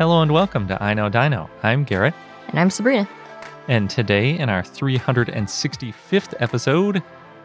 [0.00, 1.50] Hello and welcome to I Know Dino.
[1.62, 2.14] I'm Garrett,
[2.48, 3.06] And I'm Sabrina.
[3.68, 7.02] and today in our 365th episode,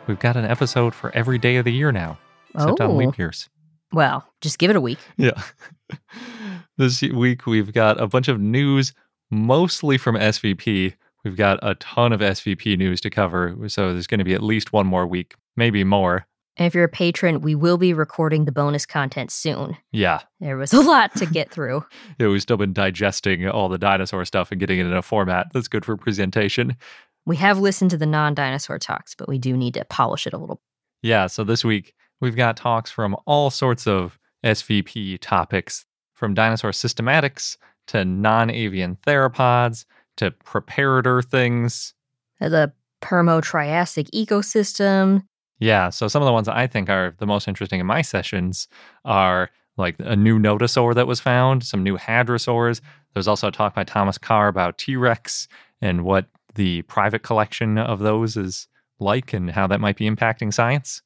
[0.07, 2.17] we've got an episode for every day of the year now,
[2.53, 2.95] except on Oh.
[2.95, 3.49] leap years.
[3.91, 4.99] Well, just give it a week.
[5.17, 5.41] Yeah.
[6.77, 8.93] this week we've got a bunch of news,
[9.29, 10.93] mostly from SVP.
[11.25, 14.41] We've got a ton of SVP news to cover, so there's going to be at
[14.41, 16.25] least one more week, maybe more.
[16.57, 19.75] And if you're a patron, we will be recording the bonus content soon.
[19.91, 21.85] Yeah, There was a lot to get through.
[22.19, 25.47] yeah, we've still been digesting all the dinosaur stuff and getting it in a format
[25.53, 26.77] that's good for presentation.
[27.25, 30.33] We have listened to the non dinosaur talks, but we do need to polish it
[30.33, 30.61] a little.
[31.01, 36.71] Yeah, so this week we've got talks from all sorts of SVP topics, from dinosaur
[36.71, 39.85] systematics to non avian theropods
[40.17, 41.93] to preparator things.
[42.39, 45.23] The Permo Triassic ecosystem.
[45.59, 48.67] Yeah, so some of the ones I think are the most interesting in my sessions
[49.05, 52.81] are like a new notosaur that was found, some new hadrosaurs.
[53.13, 55.47] There's also a talk by Thomas Carr about T Rex
[55.81, 58.67] and what the private collection of those is
[58.99, 61.01] like and how that might be impacting science.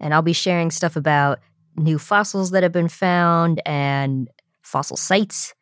[0.00, 1.40] And I'll be sharing stuff about
[1.76, 4.28] new fossils that have been found and
[4.62, 5.54] fossil sites.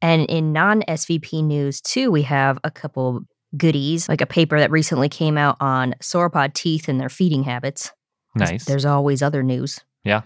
[0.00, 3.22] And in non SVP news, too, we have a couple
[3.56, 7.92] goodies, like a paper that recently came out on sauropod teeth and their feeding habits.
[8.34, 8.64] Nice.
[8.64, 9.80] There's always other news.
[10.04, 10.22] Yeah.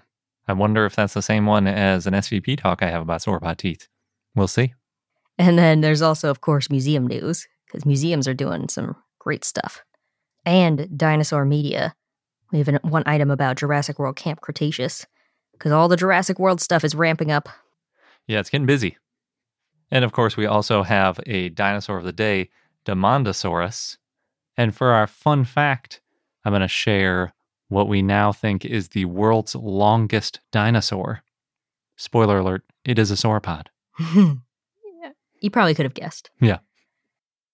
[0.49, 3.57] I wonder if that's the same one as an SVP talk I have about sauropod
[3.57, 3.89] teeth.
[4.35, 4.75] We'll see.
[5.39, 9.83] And then there's also, of course, museum news, because museums are doing some great stuff.
[10.45, 11.95] And dinosaur media.
[12.53, 15.05] We have an, one item about Jurassic World Camp Cretaceous,
[15.53, 17.49] because all the Jurassic World stuff is ramping up.
[18.29, 18.97] Yeah, it's getting busy.
[19.91, 22.51] And of course, we also have a dinosaur of the day,
[22.87, 23.99] Demandasaurus.
[24.57, 26.01] And for our fun fact,
[26.45, 27.35] I'm going to share
[27.69, 31.23] what we now think is the world's longest dinosaur.
[31.97, 33.67] Spoiler alert, it is a sauropod.
[33.99, 36.31] you probably could have guessed.
[36.41, 36.59] Yeah.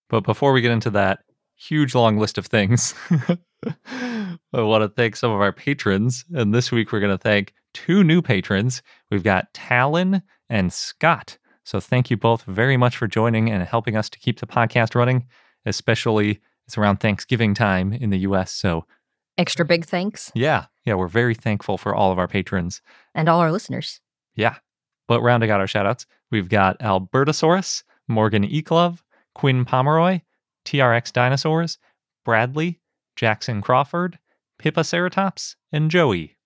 [0.08, 1.20] But before we get into that
[1.56, 6.24] huge long list of things, I want to thank some of our patrons.
[6.34, 8.82] And this week we're going to thank two new patrons.
[9.10, 11.38] We've got Talon and Scott.
[11.64, 14.94] So thank you both very much for joining and helping us to keep the podcast
[14.94, 15.26] running,
[15.64, 18.52] especially it's around Thanksgiving time in the US.
[18.52, 18.84] So
[19.38, 20.30] Extra big thanks.
[20.34, 22.82] yeah, yeah, we're very thankful for all of our patrons.
[23.14, 24.00] And all our listeners.
[24.34, 24.56] Yeah.
[25.08, 29.02] But rounding out our shout outs, we've got Albertosaurus, Morgan Eklove,
[29.34, 30.20] Quinn Pomeroy,
[30.64, 31.78] TRX Dinosaurs,
[32.24, 32.80] Bradley,
[33.16, 34.18] Jackson Crawford,
[34.58, 36.36] Pippa Ceratops, and Joey.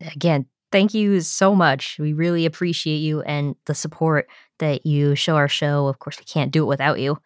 [0.00, 2.00] Again, thank you so much.
[2.00, 4.26] We really appreciate you and the support
[4.58, 5.86] that you show our show.
[5.86, 7.16] Of course, we can't do it without you.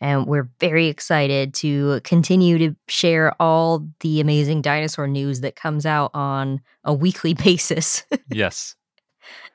[0.00, 5.84] And we're very excited to continue to share all the amazing dinosaur news that comes
[5.84, 8.04] out on a weekly basis.
[8.30, 8.74] yes.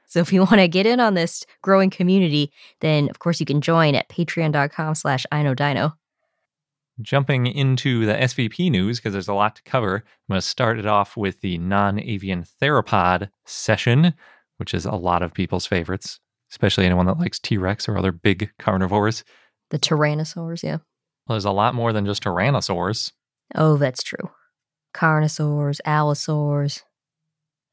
[0.05, 2.51] so if you want to get in on this growing community,
[2.81, 5.97] then of course you can join at patreon.com slash I know dino.
[7.01, 10.79] Jumping into the SVP news, because there's a lot to cover, I'm going to start
[10.79, 14.13] it off with the non avian theropod session,
[14.57, 16.19] which is a lot of people's favorites,
[16.51, 19.23] especially anyone that likes T Rex or other big carnivores.
[19.69, 20.77] The tyrannosaurs, yeah.
[21.27, 23.11] Well, there's a lot more than just tyrannosaurs.
[23.53, 24.31] Oh, that's true.
[24.93, 26.81] Carnosaurs, allosaurs.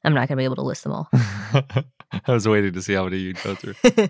[0.03, 1.09] I'm not going to be able to list them all.
[1.13, 1.83] I
[2.27, 3.73] was waiting to see how many you'd go through.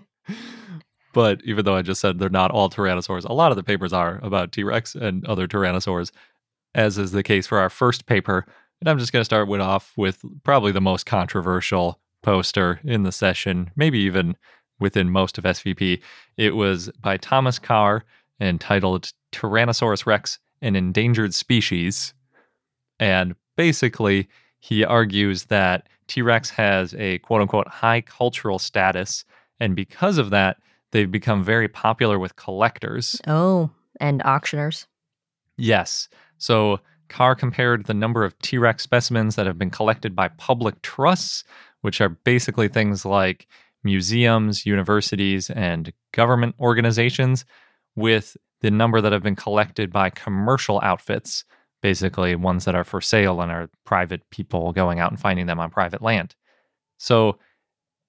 [1.15, 3.93] but even though I just said they're not all tyrannosaurs, a lot of the papers
[3.93, 6.11] are about T Rex and other tyrannosaurs,
[6.75, 8.45] as is the case for our first paper.
[8.81, 13.03] And I'm just going to start with off with probably the most controversial poster in
[13.03, 14.35] the session, maybe even
[14.81, 16.01] within most of SVP.
[16.35, 18.03] It was by Thomas Carr
[18.41, 22.13] entitled Tyrannosaurus Rex, an Endangered Species.
[22.99, 24.27] And basically,
[24.59, 29.23] he argues that T Rex has a quote unquote high cultural status
[29.61, 30.57] And because of that,
[30.95, 33.19] they've become very popular with collectors.
[33.27, 33.69] Oh,
[33.99, 34.85] and auctioners.
[35.57, 36.07] Yes.
[36.37, 40.81] So Carr compared the number of T Rex specimens that have been collected by public
[40.83, 41.43] trusts,
[41.81, 43.45] which are basically things like
[43.83, 47.43] museums, universities, and government organizations,
[47.97, 51.43] with the number that have been collected by commercial outfits,
[51.81, 55.59] basically ones that are for sale and are private people going out and finding them
[55.59, 56.35] on private land.
[56.97, 57.37] So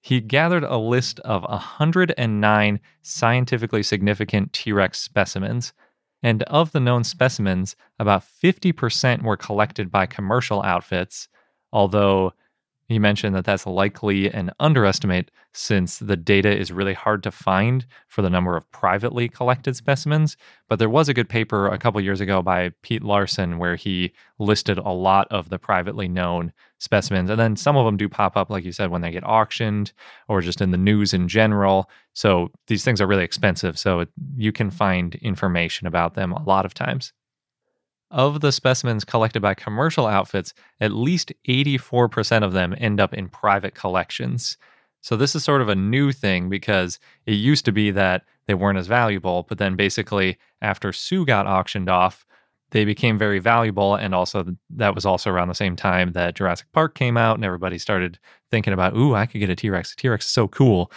[0.07, 5.73] he gathered a list of 109 scientifically significant T Rex specimens.
[6.23, 11.27] And of the known specimens, about 50% were collected by commercial outfits,
[11.73, 12.31] although
[12.87, 17.85] he mentioned that that's likely an underestimate since the data is really hard to find
[18.07, 20.37] for the number of privately collected specimens.
[20.69, 24.13] But there was a good paper a couple years ago by Pete Larson where he
[24.39, 27.29] listed a lot of the privately known specimens.
[27.29, 29.91] And then some of them do pop up, like you said, when they get auctioned
[30.29, 31.89] or just in the news in general.
[32.13, 33.77] So these things are really expensive.
[33.77, 34.05] So
[34.37, 37.11] you can find information about them a lot of times.
[38.09, 43.27] Of the specimens collected by commercial outfits, at least 84% of them end up in
[43.27, 44.55] private collections.
[45.01, 48.53] So, this is sort of a new thing because it used to be that they
[48.53, 52.25] weren't as valuable, but then basically, after Sue got auctioned off,
[52.71, 53.95] they became very valuable.
[53.95, 57.45] And also, that was also around the same time that Jurassic Park came out, and
[57.45, 58.19] everybody started
[58.51, 59.95] thinking about, ooh, I could get a T Rex.
[59.95, 60.91] T Rex is so cool.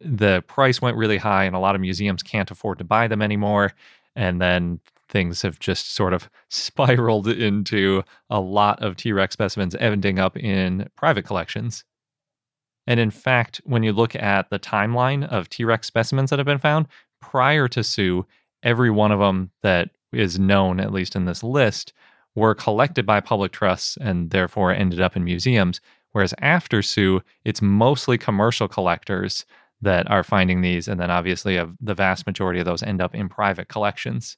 [0.00, 3.22] The price went really high, and a lot of museums can't afford to buy them
[3.22, 3.72] anymore.
[4.16, 9.74] And then things have just sort of spiraled into a lot of T Rex specimens
[9.76, 11.84] ending up in private collections.
[12.86, 16.46] And in fact, when you look at the timeline of T Rex specimens that have
[16.46, 16.86] been found,
[17.20, 18.26] prior to Sue,
[18.62, 21.92] every one of them that is known, at least in this list,
[22.34, 25.80] were collected by public trusts and therefore ended up in museums.
[26.12, 29.44] Whereas after Sue, it's mostly commercial collectors
[29.80, 30.88] that are finding these.
[30.88, 34.36] And then obviously, uh, the vast majority of those end up in private collections.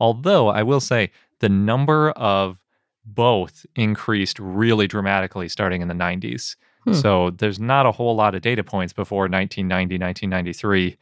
[0.00, 1.10] Although I will say
[1.40, 2.60] the number of
[3.04, 6.56] both increased really dramatically starting in the 90s.
[6.84, 6.92] Hmm.
[6.92, 10.96] So there's not a whole lot of data points before 1990, 1993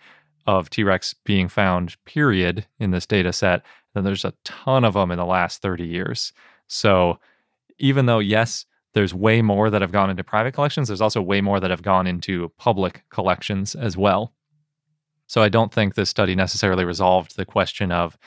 [0.47, 3.63] of T Rex being found, period, in this data set.
[3.95, 6.33] Then there's a ton of them in the last 30 years.
[6.67, 7.19] So
[7.79, 11.41] even though, yes, there's way more that have gone into private collections, there's also way
[11.41, 14.33] more that have gone into public collections as well.
[15.27, 18.19] So I don't think this study necessarily resolved the question of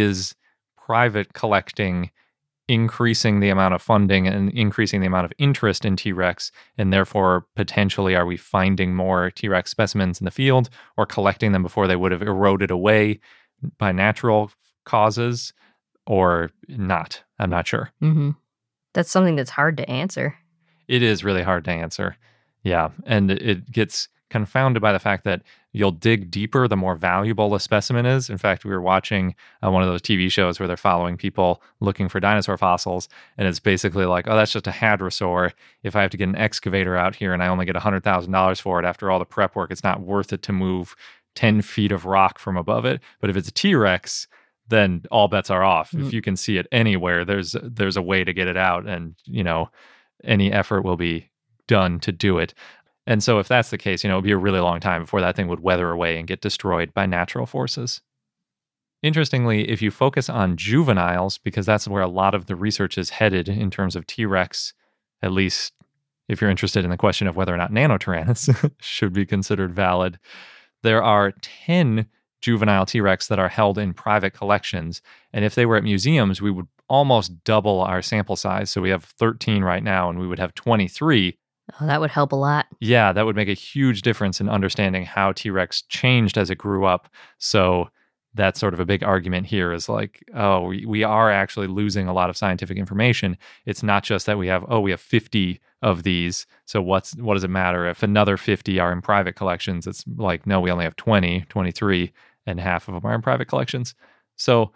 [0.00, 0.34] is
[0.76, 2.10] private collecting
[2.68, 6.50] increasing the amount of funding and increasing the amount of interest in T Rex?
[6.78, 11.52] And therefore, potentially, are we finding more T Rex specimens in the field or collecting
[11.52, 13.20] them before they would have eroded away
[13.78, 14.50] by natural
[14.84, 15.52] causes
[16.06, 17.22] or not?
[17.38, 17.90] I'm not sure.
[18.02, 18.30] Mm-hmm.
[18.94, 20.36] That's something that's hard to answer.
[20.88, 22.16] It is really hard to answer.
[22.62, 22.90] Yeah.
[23.06, 25.42] And it gets confounded by the fact that
[25.72, 28.28] you'll dig deeper the more valuable a specimen is.
[28.28, 29.34] In fact, we were watching
[29.64, 33.08] uh, one of those TV shows where they're following people looking for dinosaur fossils,
[33.38, 35.52] and it's basically like, oh, that's just a hadrosaur.
[35.82, 38.78] If I have to get an excavator out here and I only get $100,000 for
[38.78, 40.94] it after all the prep work, it's not worth it to move
[41.34, 43.00] 10 feet of rock from above it.
[43.20, 44.28] But if it's a T Rex,
[44.68, 45.90] then all bets are off.
[45.90, 46.06] Mm-hmm.
[46.06, 46.14] If mm.
[46.14, 49.44] you can see it anywhere, there's there's a way to get it out, and you
[49.44, 49.70] know
[50.24, 51.30] any effort will be
[51.66, 52.54] done to do it.
[53.06, 55.02] And so, if that's the case, you know, it would be a really long time
[55.02, 58.00] before that thing would weather away and get destroyed by natural forces.
[59.02, 63.10] Interestingly, if you focus on juveniles, because that's where a lot of the research is
[63.10, 64.72] headed in terms of T Rex,
[65.20, 65.72] at least
[66.28, 70.18] if you're interested in the question of whether or not Nanotyrannus should be considered valid,
[70.82, 72.06] there are 10
[72.40, 75.02] juvenile T Rex that are held in private collections.
[75.32, 78.70] And if they were at museums, we would almost double our sample size.
[78.70, 81.38] So we have 13 right now, and we would have 23
[81.80, 82.66] Oh, that would help a lot.
[82.80, 86.58] Yeah, that would make a huge difference in understanding how T Rex changed as it
[86.58, 87.08] grew up.
[87.38, 87.88] So
[88.34, 92.08] that's sort of a big argument here is like, oh, we, we are actually losing
[92.08, 93.36] a lot of scientific information.
[93.66, 96.46] It's not just that we have, oh, we have 50 of these.
[96.64, 99.86] So what's what does it matter if another 50 are in private collections?
[99.86, 102.12] It's like, no, we only have 20, 23,
[102.46, 103.94] and half of them are in private collections.
[104.36, 104.72] So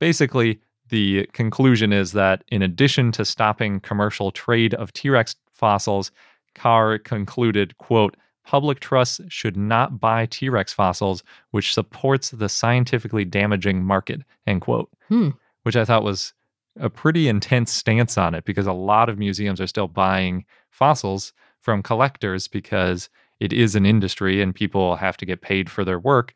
[0.00, 6.10] basically, the conclusion is that in addition to stopping commercial trade of T Rex fossils,
[6.58, 13.84] Carr concluded, quote, public trusts should not buy T-Rex fossils, which supports the scientifically damaging
[13.84, 14.90] market, end quote.
[15.08, 15.30] Hmm.
[15.62, 16.32] Which I thought was
[16.80, 21.32] a pretty intense stance on it because a lot of museums are still buying fossils
[21.60, 23.10] from collectors because
[23.40, 26.32] it is an industry and people have to get paid for their work.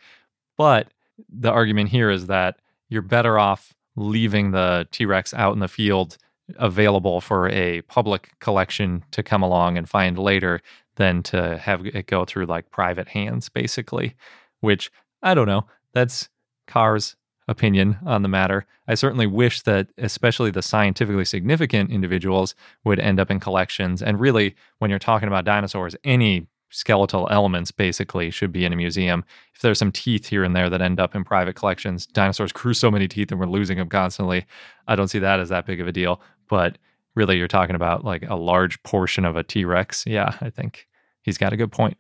[0.59, 0.89] But
[1.29, 5.69] the argument here is that you're better off leaving the T Rex out in the
[5.69, 6.19] field
[6.59, 10.61] available for a public collection to come along and find later
[10.97, 14.15] than to have it go through like private hands, basically,
[14.61, 14.91] which
[15.23, 15.67] I don't know.
[15.93, 16.29] That's
[16.67, 17.17] Carr's
[17.49, 18.67] opinion on the matter.
[18.87, 22.55] I certainly wish that, especially the scientifically significant individuals,
[22.85, 24.03] would end up in collections.
[24.03, 28.77] And really, when you're talking about dinosaurs, any skeletal elements basically should be in a
[28.77, 29.25] museum.
[29.55, 32.73] If there's some teeth here and there that end up in private collections, dinosaurs grew
[32.75, 34.47] so many teeth and we're losing them constantly.
[34.89, 36.21] I don't see that as that big of a deal.
[36.53, 36.77] But
[37.15, 40.05] really, you're talking about like a large portion of a T Rex.
[40.07, 40.87] Yeah, I think
[41.23, 41.97] he's got a good point.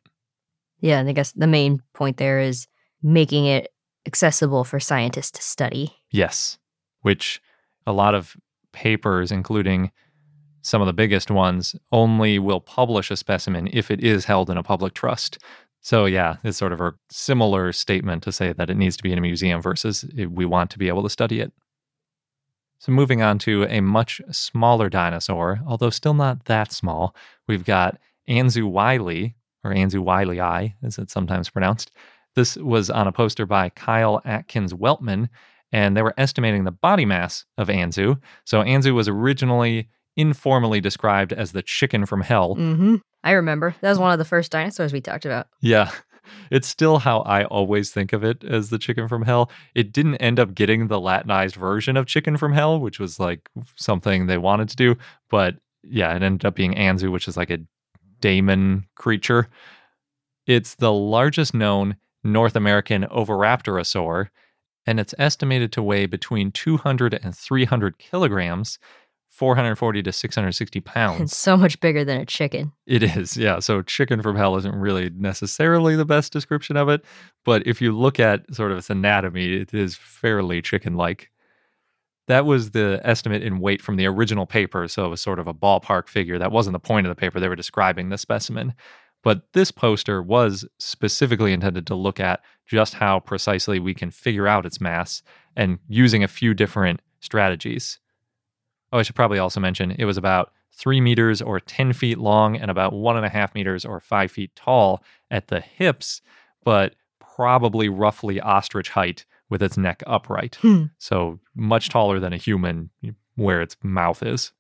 [0.80, 2.66] Yeah, and I guess the main point there is
[3.02, 3.72] making it
[4.06, 5.94] accessible for scientists to study.
[6.10, 6.58] Yes,
[7.00, 7.40] which
[7.86, 8.36] a lot of
[8.74, 9.90] papers, including
[10.60, 14.58] some of the biggest ones, only will publish a specimen if it is held in
[14.58, 15.38] a public trust.
[15.80, 19.12] So, yeah, it's sort of a similar statement to say that it needs to be
[19.12, 21.54] in a museum versus we want to be able to study it.
[22.82, 27.14] So, moving on to a much smaller dinosaur, although still not that small,
[27.46, 27.96] we've got
[28.28, 31.92] Anzu wyliei, or Anzu wyliei, as it's sometimes pronounced.
[32.34, 35.28] This was on a poster by Kyle Atkins Weltman,
[35.70, 38.20] and they were estimating the body mass of Anzu.
[38.44, 42.56] So Anzu was originally informally described as the chicken from hell.
[42.56, 42.96] Mm-hmm.
[43.22, 43.76] I remember.
[43.80, 45.46] That was one of the first dinosaurs we talked about.
[45.60, 45.92] Yeah.
[46.50, 49.50] It's still how I always think of it as the chicken from hell.
[49.74, 53.48] It didn't end up getting the Latinized version of chicken from hell, which was like
[53.76, 54.96] something they wanted to do.
[55.30, 57.60] But yeah, it ended up being Anzu, which is like a
[58.20, 59.48] daemon creature.
[60.46, 64.28] It's the largest known North American Oviraptorosaur,
[64.86, 68.78] and it's estimated to weigh between 200 and 300 kilograms,
[69.32, 71.20] 440 to 660 pounds.
[71.20, 72.72] It's so much bigger than a chicken.
[72.86, 73.58] It is, yeah.
[73.60, 77.02] So, chicken from hell isn't really necessarily the best description of it,
[77.44, 81.30] but if you look at sort of its anatomy, it is fairly chicken like.
[82.28, 85.48] That was the estimate in weight from the original paper, so it was sort of
[85.48, 86.38] a ballpark figure.
[86.38, 87.40] That wasn't the point of the paper.
[87.40, 88.74] They were describing the specimen.
[89.22, 94.46] But this poster was specifically intended to look at just how precisely we can figure
[94.46, 95.22] out its mass
[95.56, 97.98] and using a few different strategies.
[98.92, 102.56] Oh, I should probably also mention it was about three meters or 10 feet long
[102.56, 106.22] and about one and a half meters or five feet tall at the hips,
[106.64, 110.56] but probably roughly ostrich height with its neck upright.
[110.56, 110.84] Hmm.
[110.98, 112.90] So much taller than a human
[113.36, 114.52] where its mouth is.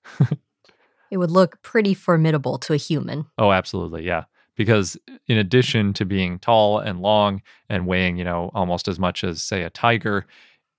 [1.10, 3.26] it would look pretty formidable to a human.
[3.38, 4.04] Oh, absolutely.
[4.04, 4.24] Yeah
[4.56, 4.96] because
[5.28, 9.42] in addition to being tall and long and weighing, you know, almost as much as
[9.42, 10.26] say a tiger,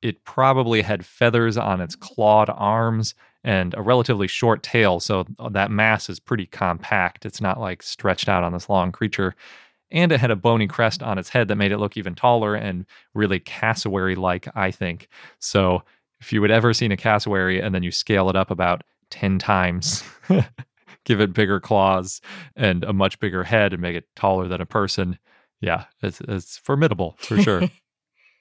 [0.03, 5.49] it probably had feathers on its clawed arms and a relatively short tail, so uh,
[5.49, 7.25] that mass is pretty compact.
[7.25, 9.33] It's not like stretched out on this long creature.
[9.91, 12.55] And it had a bony crest on its head that made it look even taller
[12.55, 15.07] and really cassowary like, I think.
[15.39, 15.83] So
[16.19, 19.39] if you had ever seen a cassowary and then you scale it up about 10
[19.39, 20.03] times,
[21.05, 22.21] give it bigger claws
[22.55, 25.17] and a much bigger head and make it taller than a person.
[25.61, 27.63] Yeah, it's, it's formidable for sure.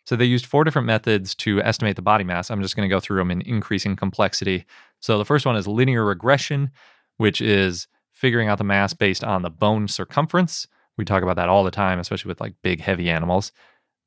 [0.04, 2.50] so they used four different methods to estimate the body mass.
[2.50, 4.64] I'm just going to go through them in increasing complexity.
[5.00, 6.70] So the first one is linear regression,
[7.16, 10.66] which is figuring out the mass based on the bone circumference.
[10.98, 13.52] We talk about that all the time, especially with like big, heavy animals.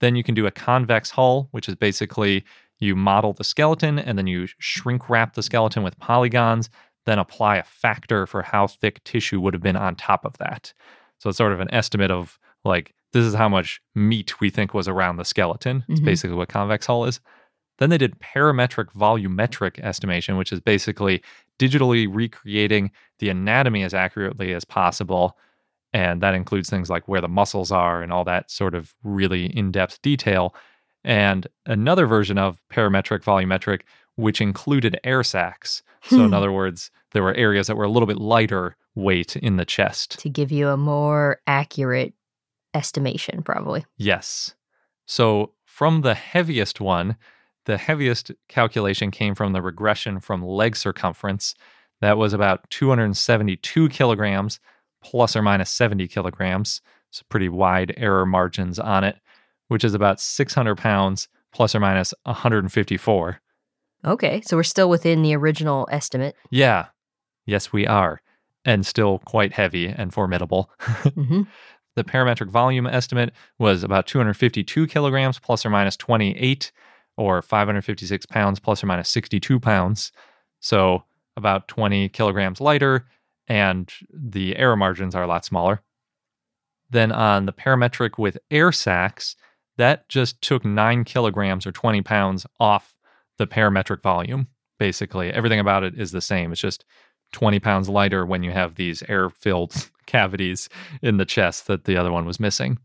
[0.01, 2.43] Then you can do a convex hull, which is basically
[2.79, 6.69] you model the skeleton and then you shrink wrap the skeleton with polygons
[7.05, 10.73] then apply a factor for how thick tissue would have been on top of that.
[11.19, 14.74] So it's sort of an estimate of like, this is how much meat we think
[14.74, 15.86] was around the skeleton.
[15.88, 16.05] It's mm-hmm.
[16.05, 17.22] basically what convex hull is.
[17.77, 21.24] Then they did parametric volumetric estimation, which is basically
[21.57, 25.38] digitally recreating the anatomy as accurately as possible.
[25.93, 29.45] And that includes things like where the muscles are and all that sort of really
[29.45, 30.53] in depth detail.
[31.05, 33.84] And another version of parametric volumetric,
[34.17, 35.84] which included air sacs.
[36.03, 36.34] So, in hmm.
[36.34, 40.19] other words, there were areas that were a little bit lighter weight in the chest.
[40.19, 42.13] To give you a more accurate
[42.75, 43.86] estimation, probably.
[43.98, 44.53] Yes.
[45.05, 47.15] So, from the heaviest one,
[47.65, 51.55] the heaviest calculation came from the regression from leg circumference.
[52.01, 54.60] That was about 272 kilograms,
[55.03, 56.82] plus or minus 70 kilograms.
[57.12, 59.17] So, pretty wide error margins on it,
[59.67, 63.39] which is about 600 pounds, plus or minus 154.
[64.05, 66.36] Okay, so we're still within the original estimate.
[66.51, 66.88] Yeah.
[67.46, 68.22] Yes, we are.
[68.63, 70.70] And still quite heavy and formidable.
[70.79, 71.44] mm-hmm.
[71.95, 76.71] The parametric volume estimate was about 252 kilograms plus or minus 28,
[77.17, 80.11] or 556 pounds plus or minus 62 pounds.
[80.59, 81.03] So
[81.37, 83.05] about 20 kilograms lighter,
[83.47, 85.81] and the error margins are a lot smaller.
[86.89, 89.35] Then on the parametric with air sacs,
[89.77, 92.95] that just took nine kilograms or 20 pounds off
[93.37, 94.47] the parametric volume.
[94.79, 96.51] Basically, everything about it is the same.
[96.51, 96.85] It's just
[97.31, 100.69] 20 pounds lighter when you have these air filled cavities
[101.01, 102.79] in the chest that the other one was missing.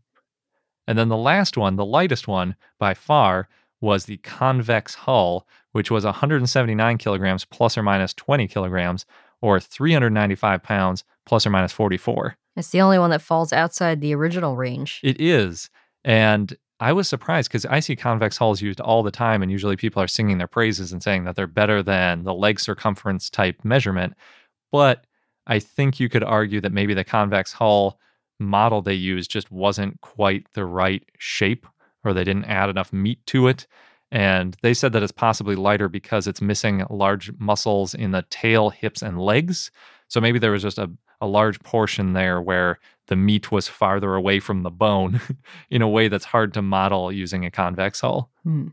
[0.87, 3.47] And then the last one, the lightest one by far,
[3.79, 9.05] was the convex hull, which was 179 kilograms plus or minus 20 kilograms,
[9.41, 12.35] or 395 pounds plus or minus 44.
[12.55, 14.99] It's the only one that falls outside the original range.
[15.03, 15.69] It is.
[16.03, 19.75] And I was surprised because I see convex hulls used all the time, and usually
[19.77, 23.63] people are singing their praises and saying that they're better than the leg circumference type
[23.63, 24.15] measurement.
[24.71, 25.05] But
[25.47, 27.99] I think you could argue that maybe the convex hull
[28.39, 31.67] model they used just wasn't quite the right shape,
[32.03, 33.67] or they didn't add enough meat to it.
[34.11, 38.69] And they said that it's possibly lighter because it's missing large muscles in the tail,
[38.69, 39.71] hips, and legs.
[40.09, 44.15] So maybe there was just a, a large portion there where the meat was farther
[44.15, 45.21] away from the bone
[45.69, 48.29] in a way that's hard to model using a convex hull.
[48.43, 48.69] Hmm.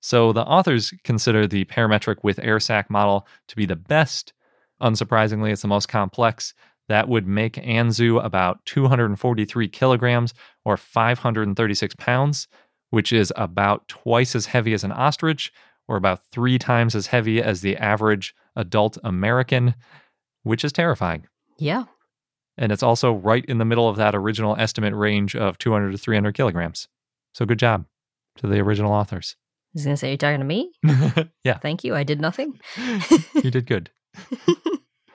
[0.00, 4.32] So the authors consider the parametric with air sac model to be the best.
[4.82, 6.54] Unsurprisingly, it's the most complex.
[6.88, 12.46] That would make Anzu about 243 kilograms or 536 pounds,
[12.90, 15.52] which is about twice as heavy as an ostrich
[15.88, 19.74] or about three times as heavy as the average adult American,
[20.42, 21.26] which is terrifying.
[21.58, 21.84] Yeah.
[22.58, 25.98] And it's also right in the middle of that original estimate range of 200 to
[25.98, 26.88] 300 kilograms.
[27.34, 27.84] So good job
[28.36, 29.36] to the original authors.
[29.38, 30.72] I was going to say, Are you talking to me?
[31.44, 31.94] yeah, Thank you.
[31.94, 32.58] I did nothing.
[33.34, 33.90] you did good.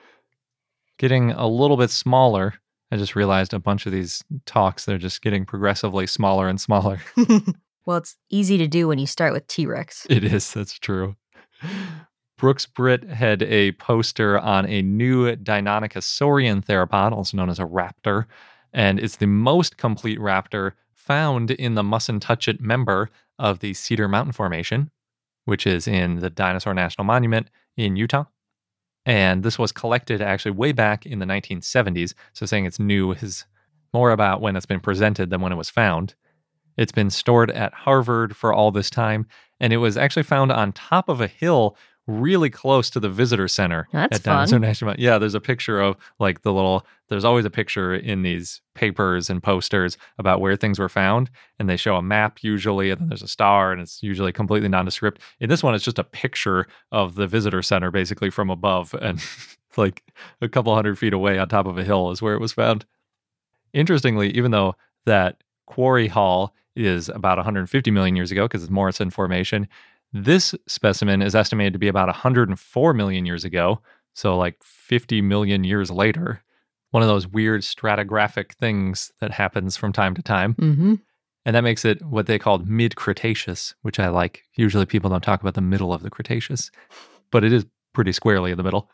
[0.98, 2.54] getting a little bit smaller.
[2.90, 7.00] I just realized a bunch of these talks, they're just getting progressively smaller and smaller.
[7.86, 10.06] well, it's easy to do when you start with T Rex.
[10.10, 11.16] It is, that's true.
[12.36, 18.26] Brooks Britt had a poster on a new Deinonychosaurian theropod, also known as a raptor,
[18.72, 24.32] and it's the most complete raptor found in the Mussentuchit member of the Cedar Mountain
[24.32, 24.90] Formation,
[25.44, 28.24] which is in the Dinosaur National Monument in Utah.
[29.04, 32.14] And this was collected actually way back in the 1970s.
[32.32, 33.44] So saying it's new is
[33.92, 36.14] more about when it's been presented than when it was found.
[36.76, 39.26] It's been stored at Harvard for all this time,
[39.60, 43.46] and it was actually found on top of a hill really close to the visitor
[43.46, 44.62] center That's at Dinosaur fun.
[44.62, 44.94] National.
[44.98, 46.86] Yeah, there's a picture of like the little.
[47.08, 51.68] There's always a picture in these papers and posters about where things were found, and
[51.68, 55.20] they show a map usually, and then there's a star, and it's usually completely nondescript.
[55.40, 59.22] In this one, it's just a picture of the visitor center basically from above, and
[59.76, 60.02] like
[60.40, 62.84] a couple hundred feet away on top of a hill is where it was found.
[63.72, 64.74] Interestingly, even though
[65.06, 69.68] that quarry hall is about 150 million years ago because it's Morrison Formation,
[70.12, 73.80] this specimen is estimated to be about 104 million years ago,
[74.14, 76.42] so like 50 million years later.
[76.90, 80.54] One of those weird stratigraphic things that happens from time to time.
[80.54, 80.94] Mm-hmm.
[81.44, 84.44] And that makes it what they called mid Cretaceous, which I like.
[84.54, 86.70] Usually people don't talk about the middle of the Cretaceous,
[87.30, 88.90] but it is pretty squarely in the middle.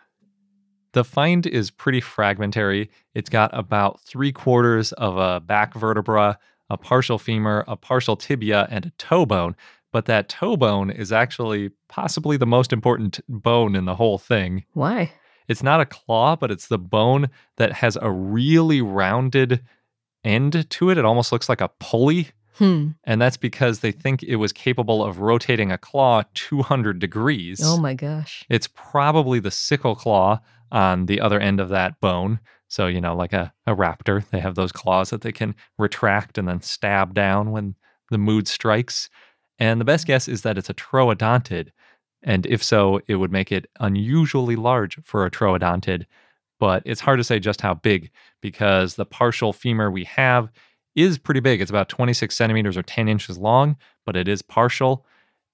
[0.93, 2.91] The find is pretty fragmentary.
[3.15, 6.39] It's got about three quarters of a back vertebra,
[6.71, 9.55] a partial femur, a partial tibia, and a toe bone.
[9.93, 14.65] But that toe bone is actually possibly the most important bone in the whole thing.
[14.75, 15.13] Why?
[15.49, 19.63] It's not a claw, but it's the bone that has a really rounded
[20.25, 20.99] end to it.
[20.99, 22.29] It almost looks like a pulley.
[22.57, 22.89] Hmm.
[23.05, 27.61] And that's because they think it was capable of rotating a claw 200 degrees.
[27.65, 28.45] Oh my gosh.
[28.51, 32.41] It's probably the sickle claw on the other end of that bone.
[32.67, 36.37] So, you know, like a, a raptor, they have those claws that they can retract
[36.37, 37.77] and then stab down when
[38.11, 39.09] the mood strikes.
[39.59, 41.69] And the best guess is that it's a troodontid.
[42.23, 46.07] And if so, it would make it unusually large for a troodontid.
[46.61, 50.51] But it's hard to say just how big because the partial femur we have
[50.97, 51.61] is pretty big.
[51.61, 55.07] It's about 26 centimeters or 10 inches long, but it is partial.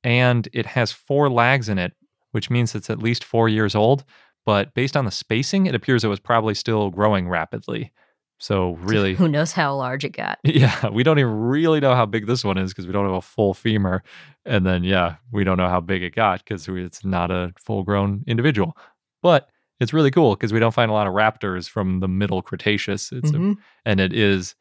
[0.02, 1.92] And it has four lags in it,
[2.32, 4.04] which means it's at least four years old.
[4.46, 7.92] But based on the spacing, it appears it was probably still growing rapidly.
[8.38, 10.38] So, really, Who knows how large it got?
[10.44, 13.14] yeah, we don't even really know how big this one is because we don't have
[13.14, 14.02] a full femur.
[14.44, 17.82] And then, yeah, we don't know how big it got because it's not a full
[17.84, 18.76] grown individual.
[19.22, 19.48] But
[19.80, 23.10] it's really cool because we don't find a lot of raptors from the middle Cretaceous.
[23.12, 23.56] It's a- Mhm.
[23.84, 24.54] and it is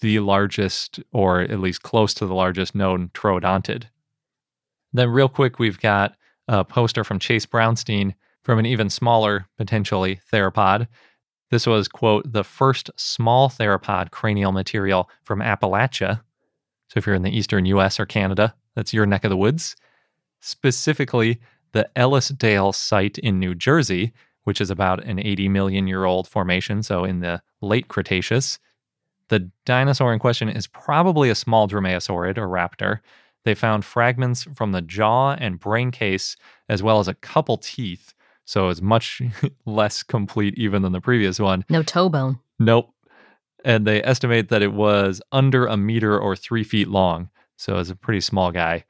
[0.00, 3.84] the largest, or at least close to the largest known troodontid.
[4.92, 6.16] Then, real quick, we've got
[6.48, 10.88] a poster from Chase Brownstein from an even smaller, potentially, theropod.
[11.50, 16.20] This was, quote, the first small theropod cranial material from Appalachia.
[16.88, 19.76] So, if you're in the eastern US or Canada, that's your neck of the woods.
[20.40, 21.40] Specifically,
[21.72, 24.12] the Ellisdale site in New Jersey,
[24.44, 28.58] which is about an 80 million year old formation, so in the late Cretaceous.
[29.28, 32.98] The dinosaur in question is probably a small dromaeosaurid or raptor.
[33.44, 36.36] They found fragments from the jaw and brain case,
[36.68, 38.12] as well as a couple teeth.
[38.50, 39.22] So it's much
[39.64, 41.64] less complete even than the previous one.
[41.68, 42.40] No toe bone.
[42.58, 42.92] Nope.
[43.64, 47.30] And they estimate that it was under a meter or three feet long.
[47.56, 48.86] So it's a pretty small guy.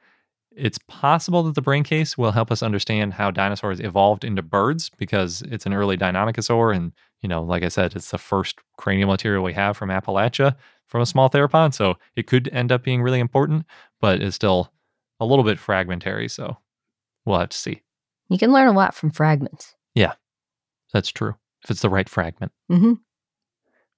[0.51, 4.90] It's possible that the brain case will help us understand how dinosaurs evolved into birds
[4.96, 6.75] because it's an early Deinonychosaur.
[6.75, 10.57] And, you know, like I said, it's the first cranial material we have from Appalachia
[10.87, 11.75] from a small theropod.
[11.75, 13.66] So it could end up being really important,
[14.01, 14.73] but it's still
[15.20, 16.29] a little bit fragmentary.
[16.29, 16.57] So
[17.27, 17.83] we'll have to see.
[18.31, 19.75] You can learn a lot from fragments.
[19.95, 20.14] Yeah,
[20.93, 21.35] that's true.
[21.64, 22.53] If it's the right fragment.
[22.71, 22.95] Mm-hmm.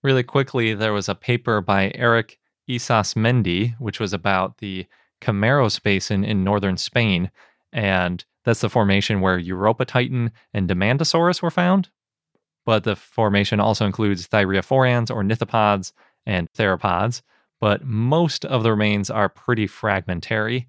[0.03, 4.87] Really quickly, there was a paper by Eric Isas Isasmendi, which was about the
[5.21, 7.31] Cameros Basin in northern Spain.
[7.73, 11.90] And that's the formation where Europatitan and Demandasaurus were found.
[12.64, 15.92] But the formation also includes thyreophorans ornithopods
[16.27, 17.23] and theropods.
[17.61, 20.68] But most of the remains are pretty fragmentary.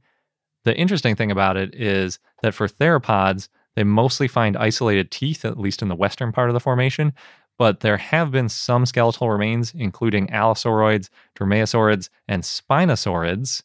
[0.65, 5.59] The interesting thing about it is that for theropods, they mostly find isolated teeth, at
[5.59, 7.13] least in the western part of the formation,
[7.57, 13.61] but there have been some skeletal remains, including allosaurids, dromaeosaurids, and spinosaurids.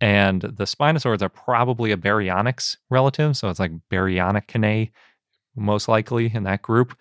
[0.00, 4.90] And the spinosaurids are probably a baryonyx relative, so it's like baryonychinae,
[5.56, 6.96] most likely in that group.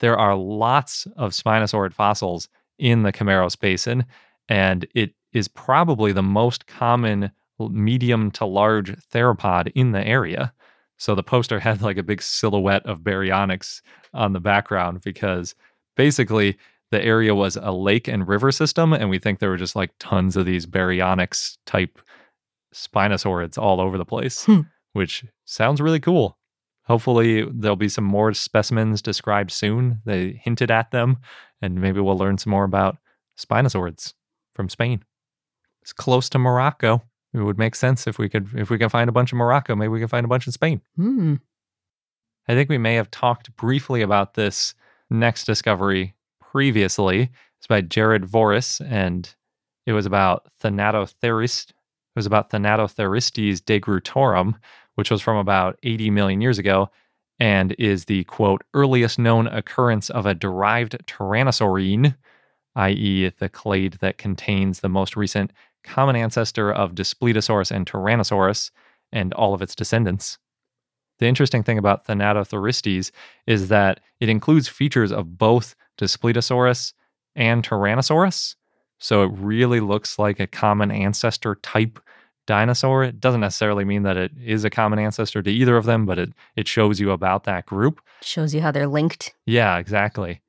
[0.00, 4.06] There are lots of spinosaurid fossils in the Cameros Basin,
[4.48, 7.30] and it is probably the most common
[7.68, 10.52] medium to large theropod in the area.
[10.96, 13.80] So the poster had like a big silhouette of baryonyx
[14.12, 15.54] on the background because
[15.96, 16.58] basically
[16.90, 19.92] the area was a lake and river system, and we think there were just like
[19.98, 21.98] tons of these baryonyx type
[22.74, 24.62] spinosaurids all over the place, Hmm.
[24.92, 26.36] which sounds really cool.
[26.84, 30.00] Hopefully, there'll be some more specimens described soon.
[30.04, 31.18] They hinted at them,
[31.62, 32.98] and maybe we'll learn some more about
[33.38, 34.14] spinosaurids
[34.52, 35.04] from Spain.
[35.82, 37.02] It's close to Morocco.
[37.32, 39.76] It would make sense if we could if we can find a bunch in Morocco,
[39.76, 40.80] maybe we can find a bunch in Spain.
[40.96, 41.36] Hmm.
[42.48, 44.74] I think we may have talked briefly about this
[45.08, 47.30] next discovery previously.
[47.58, 49.32] It's by Jared Voris, and
[49.86, 51.70] it was about Thanatotherist.
[51.70, 54.54] It was about Thanatotheristes degrootorum,
[54.96, 56.90] which was from about 80 million years ago,
[57.38, 62.16] and is the quote earliest known occurrence of a derived tyrannosaurine,
[62.74, 65.52] i.e., the clade that contains the most recent
[65.84, 68.70] common ancestor of Daspletosaurus and Tyrannosaurus
[69.12, 70.38] and all of its descendants.
[71.18, 73.10] The interesting thing about Thanatotheristes
[73.46, 76.94] is that it includes features of both Daspletosaurus
[77.36, 78.56] and Tyrannosaurus.
[78.98, 81.98] So it really looks like a common ancestor type
[82.46, 83.04] dinosaur.
[83.04, 86.18] It doesn't necessarily mean that it is a common ancestor to either of them, but
[86.18, 88.00] it, it shows you about that group.
[88.22, 89.34] Shows you how they're linked.
[89.46, 90.40] Yeah, exactly.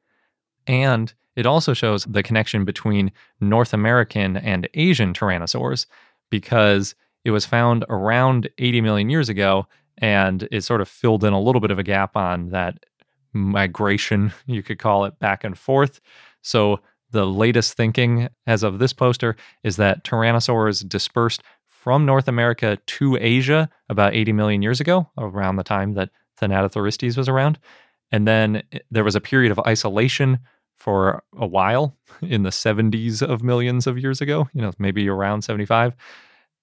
[0.67, 5.85] And it also shows the connection between North American and Asian tyrannosaurs
[6.29, 9.67] because it was found around 80 million years ago
[9.97, 12.85] and it sort of filled in a little bit of a gap on that
[13.33, 16.01] migration, you could call it, back and forth.
[16.41, 16.79] So
[17.11, 23.17] the latest thinking as of this poster is that tyrannosaurs dispersed from North America to
[23.19, 27.59] Asia about 80 million years ago, around the time that Thanatotheristes was around.
[28.11, 30.39] And then eh, there was a period of isolation
[30.81, 35.43] for a while in the 70s of millions of years ago, you know, maybe around
[35.43, 35.95] 75.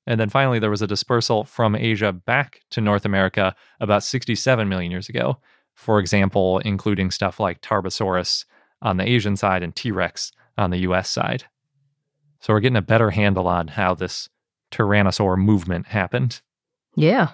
[0.09, 4.69] And then finally, there was a dispersal from Asia back to North America about 67
[4.69, 5.39] million years ago.
[5.75, 8.45] For example, including stuff like Tarbosaurus
[8.83, 11.45] on the Asian side and T Rex on the US side.
[12.41, 14.29] So we're getting a better handle on how this
[14.73, 16.41] Tyrannosaur movement happened.
[16.97, 17.31] Yeah.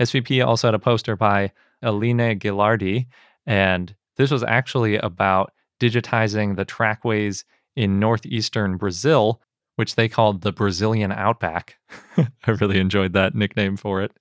[0.00, 3.06] SVP also had a poster by Aline Ghilardi,
[3.46, 7.44] and this was actually about digitizing the trackways
[7.76, 9.40] in northeastern Brazil,
[9.76, 11.76] which they called the Brazilian Outback.
[12.18, 14.12] I really enjoyed that nickname for it.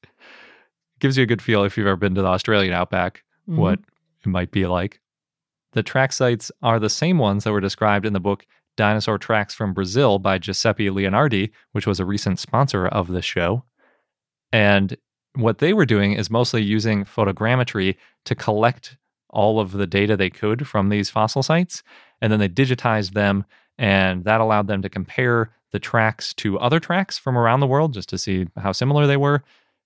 [1.00, 3.56] Gives you a good feel if you've ever been to the Australian Outback, Mhm.
[3.58, 5.00] what it might be like.
[5.74, 8.46] The track sites are the same ones that were described in the book
[8.78, 13.64] Dinosaur Tracks from Brazil by Giuseppe Leonardi, which was a recent sponsor of the show.
[14.52, 14.96] And
[15.36, 18.98] what they were doing is mostly using photogrammetry to collect
[19.30, 21.84] all of the data they could from these fossil sites.
[22.22, 23.46] And then they digitized them,
[23.78, 27.94] and that allowed them to compare the tracks to other tracks from around the world
[27.94, 29.44] just to see how similar they were,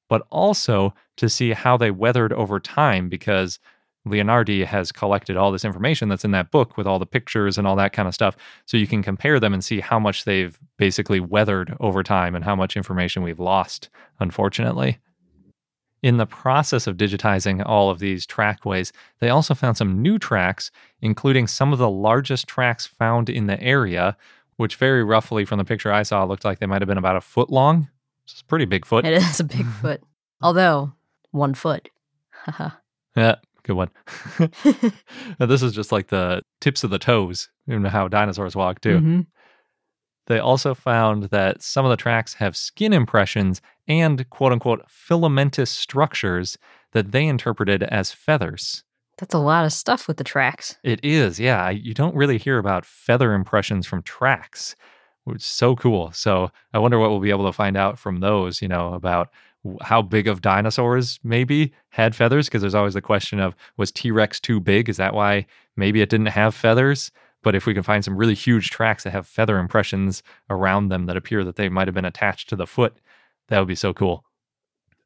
[0.10, 3.60] but also to see how they weathered over time because
[4.08, 7.67] Leonardi has collected all this information that's in that book with all the pictures and
[7.67, 8.36] all that kind of stuff.
[8.65, 12.43] So you can compare them and see how much they've basically weathered over time and
[12.43, 14.99] how much information we've lost, unfortunately.
[16.03, 20.71] In the process of digitizing all of these trackways, they also found some new tracks,
[21.01, 24.17] including some of the largest tracks found in the area,
[24.57, 27.17] which very roughly from the picture I saw looked like they might have been about
[27.17, 27.87] a foot long.
[28.25, 29.05] It's a pretty big foot.
[29.05, 30.01] It is a big foot.
[30.41, 30.93] Although,
[31.31, 31.89] one foot.
[32.31, 32.69] Haha.
[33.15, 33.91] Yeah, good one.
[35.39, 38.99] now, this is just like the tips of the toes in how dinosaurs walk, too.
[38.99, 39.25] Mhm.
[40.27, 45.70] They also found that some of the tracks have skin impressions and quote unquote filamentous
[45.70, 46.58] structures
[46.91, 48.84] that they interpreted as feathers.
[49.17, 50.78] That's a lot of stuff with the tracks.
[50.84, 51.70] It is, yeah.
[51.70, 54.76] You don't really hear about feather impressions from tracks,
[55.26, 56.12] which is so cool.
[56.12, 59.30] So I wonder what we'll be able to find out from those, you know, about
[59.82, 62.48] how big of dinosaurs maybe had feathers.
[62.48, 64.89] Because there's always the question of was T Rex too big?
[64.89, 67.12] Is that why maybe it didn't have feathers?
[67.44, 71.06] But if we can find some really huge tracks that have feather impressions around them
[71.06, 72.98] that appear that they might have been attached to the foot,
[73.47, 74.23] that would be so cool.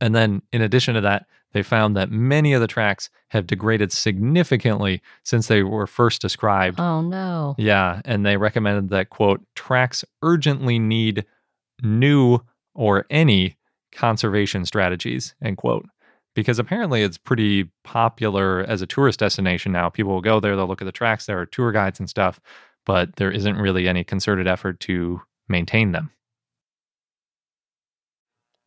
[0.02, 3.91] And then, in addition to that, they found that many of the tracks have degraded
[3.93, 6.80] significantly since they were first described.
[6.82, 7.56] Oh no.
[7.58, 11.26] Yeah, and they recommended that, quote, tracks urgently need
[11.82, 12.39] new
[12.74, 13.56] or any
[13.93, 15.86] conservation strategies, end quote.
[16.36, 19.88] Because apparently it's pretty popular as a tourist destination now.
[19.88, 22.41] People will go there, they'll look at the tracks, there are tour guides and stuff,
[22.86, 26.12] but there isn't really any concerted effort to maintain them.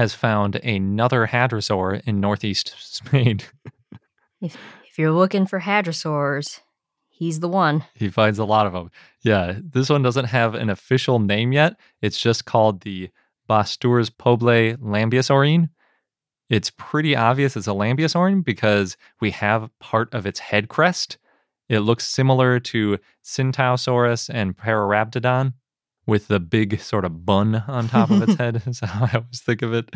[0.00, 3.40] has found another hadrosaur in northeast Spain.
[4.42, 4.56] If,
[4.88, 6.60] if you're looking for hadrosaurs,
[7.10, 7.84] he's the one.
[7.94, 8.90] he finds a lot of them.
[9.20, 11.78] Yeah, this one doesn't have an official name yet.
[12.00, 13.10] It's just called the
[13.50, 15.68] Basturs Poble lambeosaurine.
[16.48, 21.18] It's pretty obvious it's a lambeosaurine because we have part of its head crest.
[21.68, 25.52] It looks similar to Tsintaosaurus and Pararhabdodon
[26.10, 28.60] with the big sort of bun on top of its head.
[28.66, 29.94] Is how I always think of it.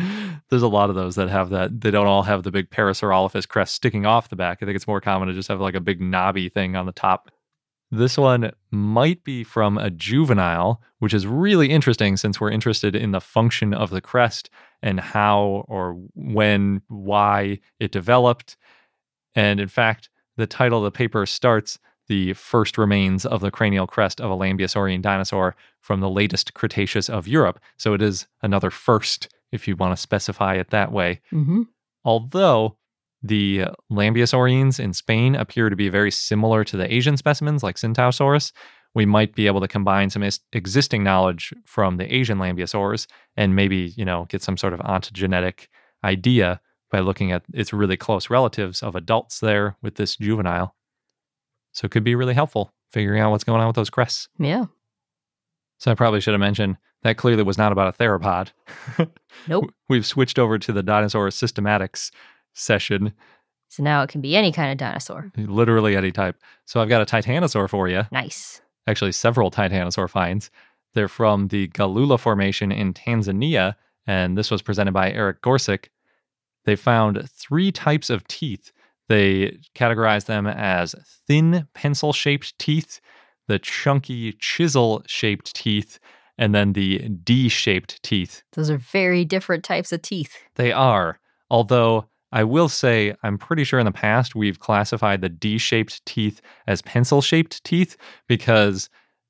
[0.48, 1.80] There's a lot of those that have that.
[1.80, 4.58] They don't all have the big Parasaurolophus crest sticking off the back.
[4.62, 6.92] I think it's more common to just have like a big knobby thing on the
[6.92, 7.32] top.
[7.90, 13.10] This one might be from a juvenile, which is really interesting since we're interested in
[13.10, 14.50] the function of the crest
[14.82, 18.56] and how or when, why it developed.
[19.34, 23.86] And in fact, the title of the paper starts the first remains of the cranial
[23.86, 27.60] crest of a lambeosaurian dinosaur from the latest Cretaceous of Europe.
[27.76, 31.20] So it is another first, if you want to specify it that way.
[31.32, 31.62] Mm-hmm.
[32.04, 32.76] Although
[33.22, 38.52] the lambeosaurians in Spain appear to be very similar to the Asian specimens like Tsintaosaurus,
[38.94, 43.56] we might be able to combine some is- existing knowledge from the Asian lambeosaurs and
[43.56, 45.68] maybe, you know, get some sort of ontogenetic
[46.04, 50.76] idea by looking at its really close relatives of adults there with this juvenile.
[51.74, 54.28] So it could be really helpful figuring out what's going on with those crests.
[54.38, 54.64] Yeah.
[55.78, 58.50] So I probably should have mentioned that clearly was not about a theropod.
[59.48, 59.74] Nope.
[59.88, 62.12] We've switched over to the dinosaur systematics
[62.54, 63.12] session,
[63.68, 65.32] So now it can be any kind of dinosaur.
[65.36, 66.36] literally any type.
[66.66, 68.02] So I've got a titanosaur for you.
[68.12, 68.62] Nice.
[68.86, 70.50] actually several titanosaur finds.
[70.94, 73.74] They're from the Galula Formation in Tanzania,
[74.06, 75.86] and this was presented by Eric Gorscak.
[76.64, 78.70] They found three types of teeth.
[79.08, 80.94] They categorize them as
[81.26, 83.00] thin pencil shaped teeth,
[83.48, 85.98] the chunky chisel shaped teeth,
[86.38, 88.42] and then the D shaped teeth.
[88.54, 90.36] Those are very different types of teeth.
[90.56, 95.28] They are, although I will say I'm pretty sure in the past we've classified the
[95.28, 98.88] D shaped teeth as pencil shaped teeth because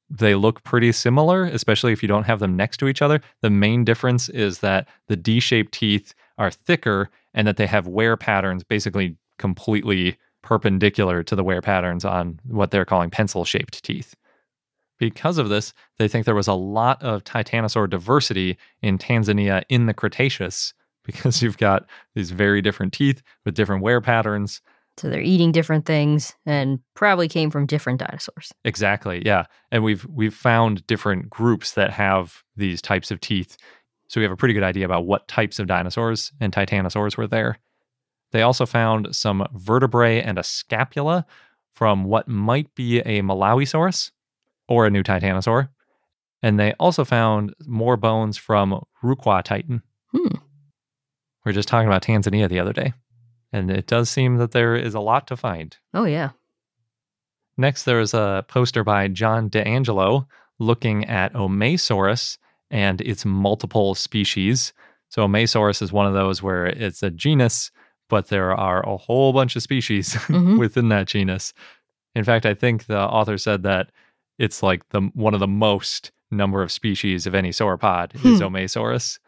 [0.09, 3.21] they look pretty similar, especially if you don't have them next to each other.
[3.43, 7.87] The main difference is that the D shaped teeth are thicker and that they have
[7.87, 13.83] wear patterns basically completely perpendicular to the wear patterns on what they're calling pencil shaped
[13.83, 14.15] teeth.
[14.99, 19.87] Because of this, they think there was a lot of titanosaur diversity in Tanzania in
[19.87, 24.61] the Cretaceous because you've got these very different teeth with different wear patterns.
[24.97, 28.53] So they're eating different things and probably came from different dinosaurs.
[28.65, 29.47] Exactly, yeah.
[29.73, 33.57] And we've we've found different groups that have these types of teeth.
[34.09, 37.27] So we have a pretty good idea about what types of dinosaurs and titanosaurs were
[37.27, 37.59] there.
[38.35, 41.25] They also found some vertebrae and a scapula
[41.73, 44.11] from what might be a Malawisaurus
[44.67, 45.69] or a new titanosaur.
[46.43, 49.83] And they also found more bones from Rukwatitan.
[50.11, 50.27] Hmm.
[50.35, 50.41] We
[51.45, 52.93] were just talking about Tanzania the other day.
[53.53, 55.77] And it does seem that there is a lot to find.
[55.95, 56.31] Oh, yeah.
[57.57, 60.27] Next, there is a poster by John DeAngelo
[60.59, 64.73] looking at Omeisaurus and its multiple species.
[65.09, 67.71] So, Omeisaurus is one of those where it's a genus,
[68.09, 70.59] but there are a whole bunch of species Mhm.
[70.59, 71.53] within that genus.
[72.15, 73.91] In fact, I think the author said that
[74.39, 78.47] it's like the one of the most number of species of any sauropod is Hmm.
[78.47, 79.19] Omeisaurus.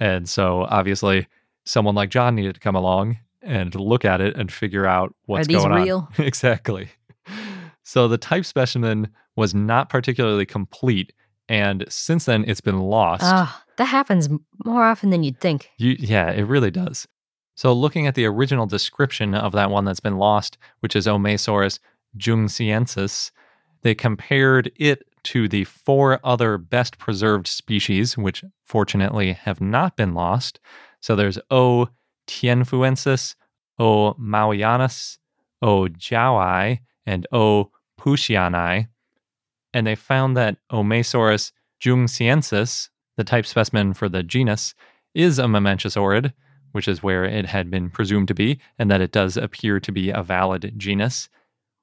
[0.00, 1.26] And so, obviously,
[1.64, 5.46] someone like John needed to come along and look at it and figure out what's
[5.46, 6.08] are these going on.
[6.18, 6.88] exactly.
[7.84, 11.12] So the type specimen was not particularly complete,
[11.48, 13.22] and since then it's been lost.
[13.24, 14.28] Ah, that happens
[14.64, 15.70] more often than you'd think.
[15.78, 17.06] You, yeah, it really does.
[17.54, 21.78] So looking at the original description of that one that's been lost, which is Omeisaurus
[22.16, 23.30] junghsiensis,
[23.82, 30.14] they compared it to the four other best preserved species, which fortunately have not been
[30.14, 30.58] lost.
[31.00, 31.88] So there's O.
[32.26, 33.34] tianfuensis,
[33.78, 34.14] O.
[34.14, 35.18] maoianus,
[35.60, 35.88] O.
[35.88, 37.70] jiaoi, and O.
[38.00, 38.88] puxiani.
[39.74, 44.74] And they found that Omeisaurus junghsiensis, the type specimen for the genus,
[45.14, 46.32] is a mamenchisaurid,
[46.72, 49.92] which is where it had been presumed to be, and that it does appear to
[49.92, 51.28] be a valid genus,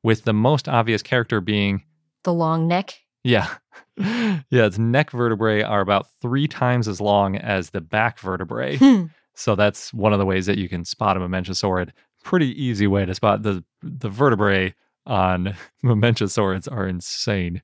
[0.04, 1.84] with the most obvious character being
[2.24, 3.00] The long neck.
[3.24, 3.48] yeah.
[3.98, 8.78] yeah, its neck vertebrae are about three times as long as the back vertebrae.
[8.78, 9.06] Hmm.
[9.36, 11.90] so that's one of the ways that you can spot a mamenchisaurid.
[12.24, 14.74] Pretty easy way to spot the the vertebrae
[15.06, 17.62] on mamenchisaurids are insane.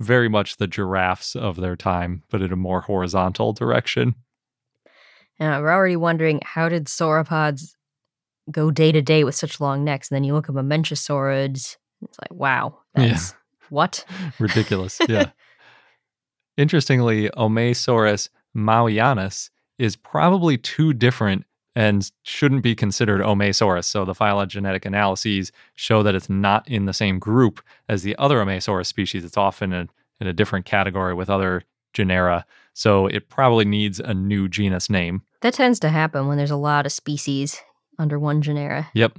[0.00, 4.14] Very much the giraffes of their time, but in a more horizontal direction.
[5.40, 7.74] Now, we're already wondering how did sauropods
[8.50, 10.10] go day to day with such long necks?
[10.10, 11.76] And then you look at Mamenchisaurids.
[12.02, 13.08] It's like, wow, Yeah.
[13.08, 13.34] that's
[13.70, 14.04] what?
[14.38, 14.98] Ridiculous.
[15.08, 15.30] yeah.
[16.56, 21.44] Interestingly, Omeisaurus maoianus is probably too different
[21.74, 23.84] and shouldn't be considered Omeisaurus.
[23.86, 28.36] So the phylogenetic analyses show that it's not in the same group as the other
[28.38, 29.24] Omeisaurus species.
[29.24, 32.46] It's often in, in a different category with other genera.
[32.74, 35.22] So it probably needs a new genus name.
[35.40, 37.60] That tends to happen when there's a lot of species
[37.98, 38.90] under one genera.
[38.94, 39.18] Yep.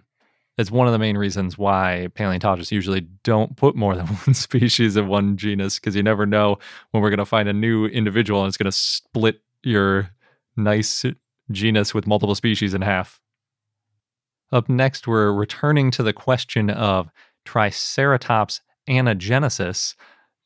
[0.57, 4.95] It's one of the main reasons why paleontologists usually don't put more than one species
[4.95, 6.57] of one genus because you never know
[6.91, 10.09] when we're going to find a new individual and it's going to split your
[10.55, 11.05] nice
[11.51, 13.21] genus with multiple species in half.
[14.51, 17.09] Up next, we're returning to the question of
[17.45, 19.95] Triceratops anagenesis.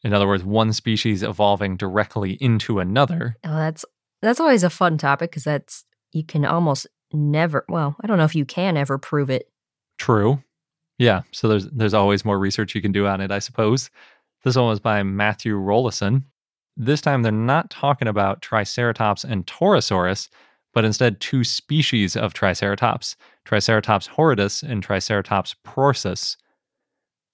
[0.04, 3.36] In other words, one species evolving directly into another.
[3.44, 3.86] Oh, that's
[4.22, 7.66] that's always a fun topic because that's you can almost never.
[7.68, 9.50] Well, I don't know if you can ever prove it.
[9.98, 10.42] True.
[10.98, 11.22] Yeah.
[11.32, 13.90] So there's there's always more research you can do on it, I suppose.
[14.44, 16.24] This one was by Matthew Rollison.
[16.78, 20.30] This time they're not talking about Triceratops and Torosaurus,
[20.74, 26.38] but instead two species of Triceratops, Triceratops horridus and Triceratops prorsus.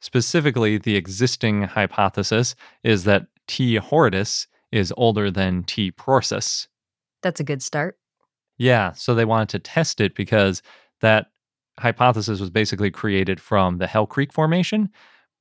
[0.06, 2.54] Specifically, the existing hypothesis
[2.84, 3.78] is that T.
[3.78, 5.90] horridus is older than T.
[5.90, 6.68] prorsus.
[7.24, 7.98] That's a good start.
[8.60, 10.62] Yeah, so they wanted to test it because
[11.02, 11.32] that
[11.80, 14.90] hypothesis was basically created from the Hell Creek Formation,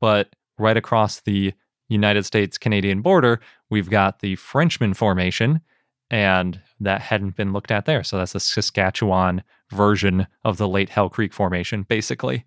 [0.01, 1.53] but right across the
[1.91, 5.61] United States Canadian border, we've got the Frenchman Formation,
[6.09, 8.03] and that hadn't been looked at there.
[8.03, 12.47] So that's the Saskatchewan version of the late Hell Creek Formation, basically.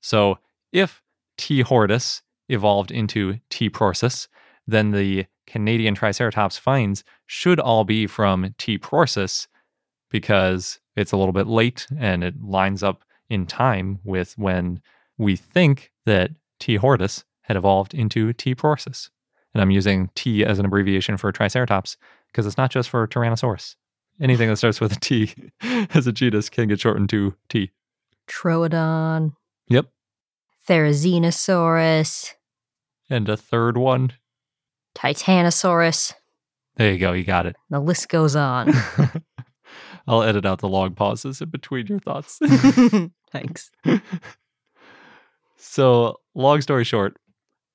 [0.00, 0.38] So
[0.72, 1.02] if
[1.38, 1.62] T.
[1.62, 3.70] horridus evolved into T.
[3.70, 4.28] prorsus,
[4.66, 8.76] then the Canadian Triceratops finds should all be from T.
[8.76, 9.48] prorsus
[10.10, 14.80] because it's a little bit late and it lines up in time with when
[15.16, 16.76] we think that T.
[16.76, 18.54] horridus had evolved into T.
[18.54, 19.10] prorsus.
[19.54, 23.76] And I'm using T as an abbreviation for Triceratops because it's not just for Tyrannosaurus.
[24.20, 27.70] Anything that starts with a T as a genus can get shortened to T.
[28.28, 29.32] Troodon,
[29.68, 29.86] Yep.
[30.68, 32.34] Therizinosaurus,
[33.08, 34.12] And a third one.
[34.94, 36.12] Titanosaurus.
[36.76, 37.12] There you go.
[37.12, 37.56] You got it.
[37.70, 38.72] The list goes on.
[40.06, 42.38] I'll edit out the long pauses in between your thoughts.
[43.32, 43.70] Thanks.
[45.56, 47.16] so, long story short,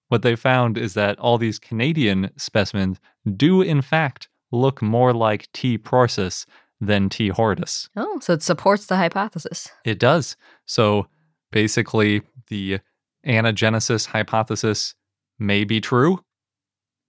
[0.09, 2.99] what they found is that all these Canadian specimens
[3.35, 5.77] do, in fact, look more like T.
[5.77, 6.45] prorsus
[6.79, 7.29] than T.
[7.29, 7.89] horridus.
[7.95, 9.69] Oh, so it supports the hypothesis.
[9.85, 10.35] It does.
[10.65, 11.07] So,
[11.53, 12.79] basically, the
[13.25, 14.95] anagenesis hypothesis
[15.39, 16.19] may be true.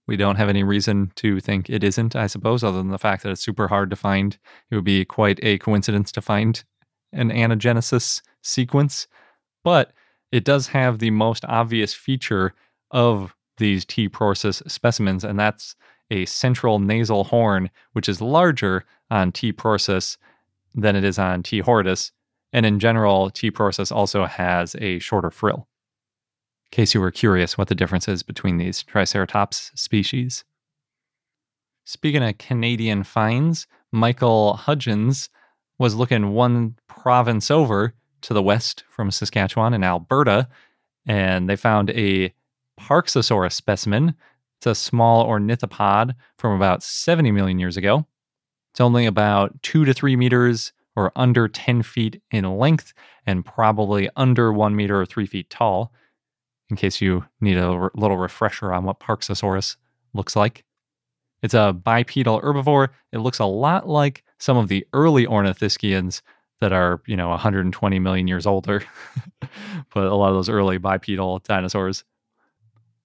[0.07, 3.23] We don't have any reason to think it isn't, I suppose, other than the fact
[3.23, 4.37] that it's super hard to find.
[4.69, 6.63] It would be quite a coincidence to find
[7.11, 9.07] an anagenesis sequence.
[9.63, 9.93] But
[10.31, 12.53] it does have the most obvious feature
[12.91, 14.07] of these T.
[14.07, 15.75] prorsus specimens, and that's
[16.11, 19.51] a central nasal horn, which is larger on T.
[19.51, 20.17] prorsus
[20.75, 21.59] than it is on T.
[21.59, 22.11] horridus.
[22.55, 23.51] And in general, T.
[23.51, 25.67] prorsus also has a shorter frill.
[26.67, 30.45] In case you were curious what the difference is between these Triceratops species.
[31.83, 35.27] Speaking of Canadian finds, Michael Hudgens
[35.79, 40.47] was looking one province over to the west from Saskatchewan in Alberta,
[41.05, 42.33] and they found a
[42.79, 44.15] Parksosaurus specimen.
[44.59, 48.05] It's a small ornithopod from about 70 million years ago.
[48.71, 52.93] It's only about two to three meters or under 10 feet in length
[53.25, 55.91] and probably under one meter or three feet tall,
[56.69, 59.75] in case you need a r- little refresher on what Parksosaurus
[60.13, 60.63] looks like.
[61.41, 62.89] It's a bipedal herbivore.
[63.11, 66.21] It looks a lot like some of the early ornithischians
[66.61, 68.83] that are, you know, 120 million years older,
[69.93, 72.03] but a lot of those early bipedal dinosaurs.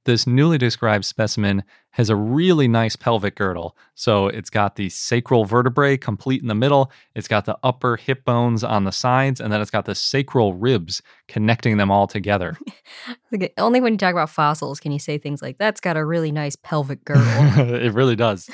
[0.07, 1.63] This newly described specimen
[1.95, 3.77] has a really nice pelvic girdle.
[3.95, 8.25] So it's got the sacral vertebrae complete in the middle, it's got the upper hip
[8.25, 12.57] bones on the sides, and then it's got the sacral ribs connecting them all together.
[13.59, 16.33] Only when you talk about fossils can you say things like, that's got a really
[16.33, 17.25] nice pelvic girdle.
[17.75, 18.49] it really does.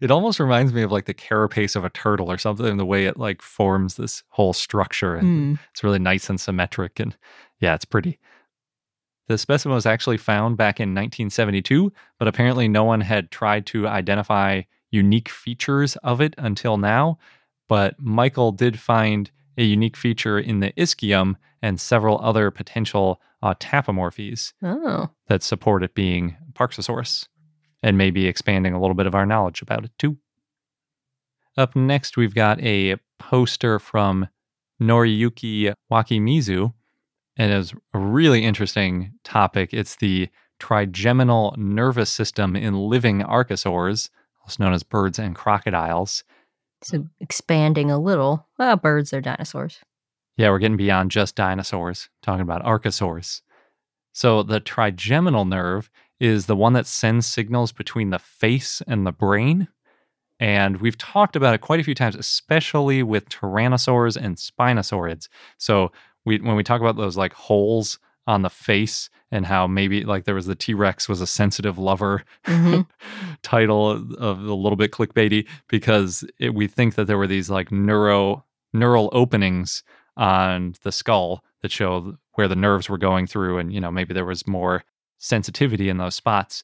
[0.00, 3.04] It almost reminds me of like the carapace of a turtle or something, the way
[3.06, 5.14] it like forms this whole structure.
[5.14, 5.54] And Hmm.
[5.72, 6.98] it's really nice and symmetric.
[6.98, 7.16] And
[7.60, 8.18] yeah, it's pretty.
[9.30, 13.86] The specimen was actually found back in 1972, but apparently no one had tried to
[13.86, 17.16] identify unique features of it until now.
[17.68, 23.54] But Michael did find a unique feature in the ischium and several other potential uh,
[23.54, 27.28] autapomorphies Oh, that support it being Parksosaurus
[27.84, 30.16] and maybe expanding a little bit of our knowledge about it too.
[31.56, 34.26] Up next, we've got a poster from
[34.82, 36.74] Noriyuki Wakimizu,
[37.40, 39.72] and it's a really interesting topic.
[39.72, 40.28] It's the
[40.58, 44.10] trigeminal nervous system in living archosaurs,
[44.42, 46.22] also known as birds and crocodiles.
[46.82, 48.46] so expanding a little.
[48.58, 49.78] Well, birds are dinosaurs.
[50.36, 53.40] Yeah, we're getting beyond just dinosaurs, talking about archosaurs.
[54.12, 55.88] So, the trigeminal nerve
[56.18, 59.68] is the one that sends signals between the face and the brain.
[60.38, 65.28] And we've talked about it quite a few times, especially with tyrannosaurs and spinosaurids.
[65.56, 65.90] So,
[66.24, 70.24] we, when we talk about those like holes on the face and how maybe like
[70.24, 72.86] there was the T Rex was a sensitive lover Mhm.
[73.42, 77.72] title of a little bit clickbaity because it, we think that there were these like
[77.72, 79.82] neuro neural openings
[80.16, 84.14] on the skull that show where the nerves were going through and you know maybe
[84.14, 84.84] there was more
[85.18, 86.62] sensitivity in those spots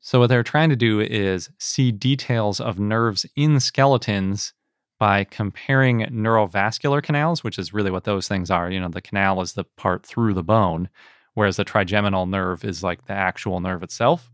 [0.00, 4.54] so what they're trying to do is see details of nerves in skeletons
[5.00, 9.40] by comparing neurovascular canals which is really what those things are you know the canal
[9.40, 10.88] is the part through the bone
[11.34, 14.30] whereas the trigeminal nerve is like the actual nerve itself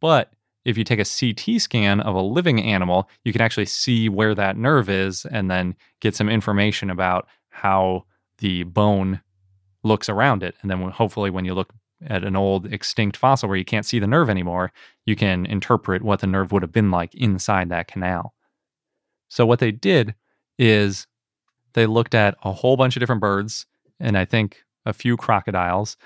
[0.00, 0.32] but
[0.64, 4.34] if you take a CT scan of a living animal, you can actually see where
[4.34, 8.04] that nerve is and then get some information about how
[8.38, 9.20] the bone
[9.82, 10.54] looks around it.
[10.62, 11.72] And then hopefully, when you look
[12.06, 14.72] at an old extinct fossil where you can't see the nerve anymore,
[15.04, 18.34] you can interpret what the nerve would have been like inside that canal.
[19.32, 20.14] So, what they did
[20.58, 21.06] is
[21.74, 23.66] they looked at a whole bunch of different birds
[24.00, 25.96] and I think a few crocodiles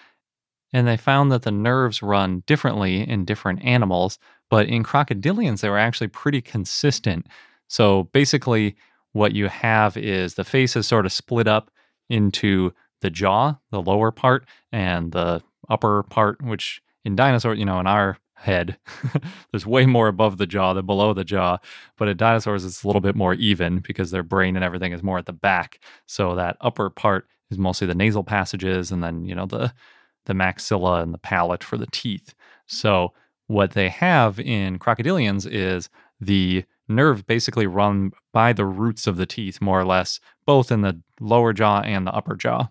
[0.73, 4.19] And they found that the nerves run differently in different animals,
[4.51, 7.27] but in crocodilians, they were actually pretty consistent.
[7.69, 8.77] So basically,
[9.13, 11.71] what you have is the face is sort of split up
[12.11, 17.81] into the jaw, the lower part, and the upper part, which in dinosaur, you know,
[17.81, 18.79] in our head,
[19.51, 21.59] there's way more above the jaw than below the jaw.
[21.97, 25.03] But in dinosaurs, it's a little bit more even because their brain and everything is
[25.03, 25.81] more at the back.
[26.07, 29.73] So that upper part is mostly the nasal passages, and then you know the
[30.27, 32.35] the maxilla and the palate for the teeth.
[32.67, 33.13] So
[33.47, 35.89] what they have in crocodilians is
[36.21, 40.83] the nerves basically run by the roots of the teeth, more or less, both in
[40.83, 42.69] the lower jaw and the upper jaw.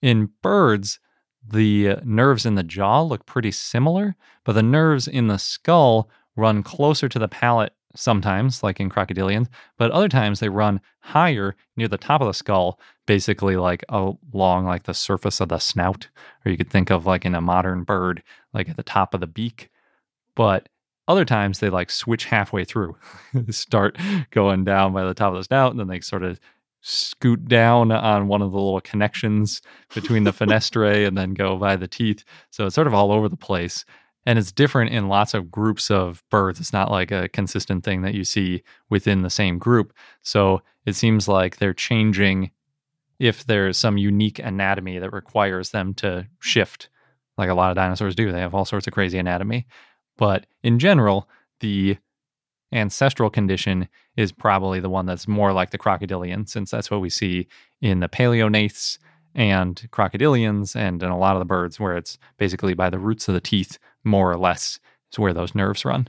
[0.00, 0.98] In birds,
[1.46, 6.62] the nerves in the jaw look pretty similar, but the nerves in the skull run
[6.62, 11.88] closer to the palate sometimes, like in crocodilians, but other times they run higher near
[11.88, 16.08] the top of the skull, basically like along like the surface of the snout,
[16.44, 18.22] or you could think of like in a modern bird,
[18.54, 19.70] like at the top of the beak.
[20.34, 20.68] But
[21.08, 22.96] other times they like switch halfway through,
[23.50, 23.98] start
[24.30, 26.40] going down by the top of the snout, and then they sort of
[26.82, 29.62] scoot down on one of the little connections
[29.94, 32.24] between the fenestrae and then go by the teeth.
[32.50, 33.84] So it's sort of all over the place.
[34.26, 36.60] And it's different in lots of groups of birds.
[36.60, 39.92] It's not like a consistent thing that you see within the same group.
[40.22, 42.50] So it seems like they're changing
[43.18, 46.88] if there's some unique anatomy that requires them to shift,
[47.38, 48.30] like a lot of dinosaurs do.
[48.30, 49.66] They have all sorts of crazy anatomy.
[50.16, 51.28] But in general,
[51.60, 51.98] the
[52.72, 57.10] ancestral condition is probably the one that's more like the crocodilian, since that's what we
[57.10, 57.46] see
[57.80, 58.98] in the paleognaths
[59.34, 63.28] and crocodilians and in a lot of the birds, where it's basically by the roots
[63.28, 64.78] of the teeth, more or less,
[65.10, 66.08] is where those nerves run.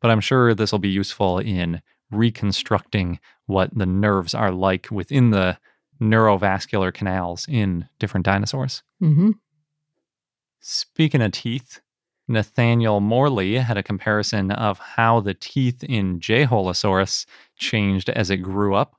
[0.00, 5.30] But I'm sure this will be useful in reconstructing what the nerves are like within
[5.30, 5.58] the
[6.00, 8.82] neurovascular canals in different dinosaurs.
[9.02, 9.32] Mm-hmm.
[10.60, 11.80] Speaking of teeth,
[12.30, 17.26] Nathaniel Morley had a comparison of how the teeth in Jeholosaurus
[17.56, 18.94] changed as it grew up.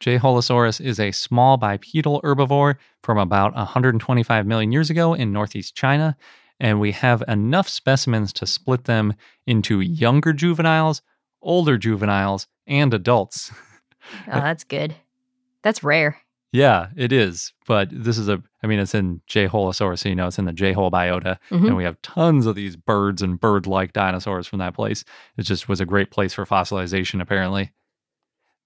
[0.00, 6.16] Jeholosaurus is a small bipedal herbivore from about 125 million years ago in northeast China,
[6.58, 9.14] and we have enough specimens to split them
[9.46, 11.02] into younger juveniles,
[11.42, 13.52] older juveniles, and adults.
[14.26, 14.94] Oh, that's good.
[15.62, 16.18] That's rare.
[16.52, 17.52] Yeah, it is.
[17.66, 20.52] But this is a, I mean, it's in Jeholosaurus, so you know, it's in the
[20.52, 21.38] Jehol biota.
[21.50, 21.68] Mhm.
[21.68, 25.04] And we have tons of these birds and bird like dinosaurs from that place.
[25.36, 27.70] It just was a great place for fossilization, apparently.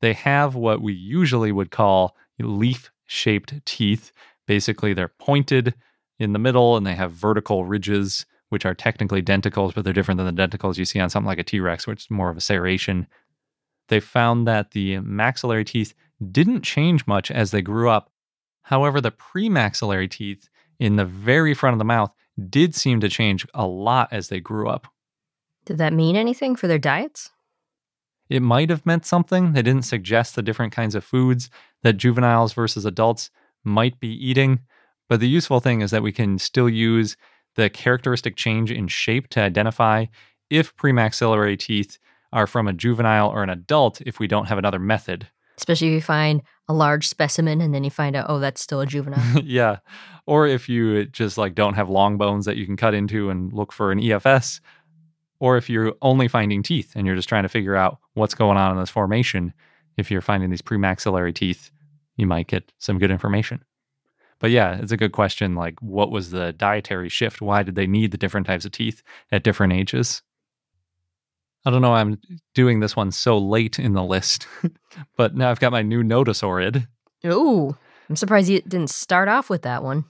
[0.01, 4.12] They have what we usually would call leaf shaped teeth.
[4.47, 5.74] Basically, they're pointed
[6.18, 10.18] in the middle and they have vertical ridges, which are technically denticles, but they're different
[10.18, 12.37] than the denticles you see on something like a T Rex, which is more of
[12.37, 13.07] a serration.
[13.89, 15.95] They found that the maxillary teeth
[16.33, 18.11] didn't change much as they grew up.
[18.62, 20.49] However, the premaxillary teeth
[20.79, 22.12] in the very front of the mouth
[22.49, 24.89] did seem to change a lot as they grew up.
[25.64, 27.31] Did that mean anything for their diets?
[28.29, 29.53] It might have meant something.
[29.53, 31.51] They didn't suggest the different kinds of foods
[31.83, 33.31] that juveniles versus adults
[33.62, 34.61] might be eating.
[35.09, 37.16] But the useful thing is that we can still use
[37.57, 40.07] the characteristic change in shape to identify
[40.51, 41.99] if premaxillary teeth
[42.33, 45.29] are from a juvenile or an adult if we don't have another method.
[45.57, 48.81] Especially if you find a large specimen and then you find out, oh, that's still
[48.81, 49.41] a juvenile.
[49.45, 49.79] yeah.
[50.27, 53.31] Or if you uh, just like don't have long bones that you can cut into
[53.31, 54.61] and look for an EFS,
[55.41, 58.57] or if you're only finding teeth and you're just trying to figure out what's going
[58.57, 59.53] on in this formation,
[59.97, 61.71] if you're finding these premaxillary teeth,
[62.17, 63.63] you might get some good information.
[64.39, 65.55] But yeah, it's a good question.
[65.55, 67.41] Like, what was the dietary shift?
[67.41, 70.23] Why did they need the different types of teeth at different ages?
[71.65, 71.91] I don't know.
[71.91, 72.21] why I'm
[72.55, 74.47] doing this one so late in the list,
[75.17, 76.87] but now I've got my new Nodosaurid.
[77.27, 77.77] Ooh,
[78.09, 80.05] I'm surprised you didn't start off with that one.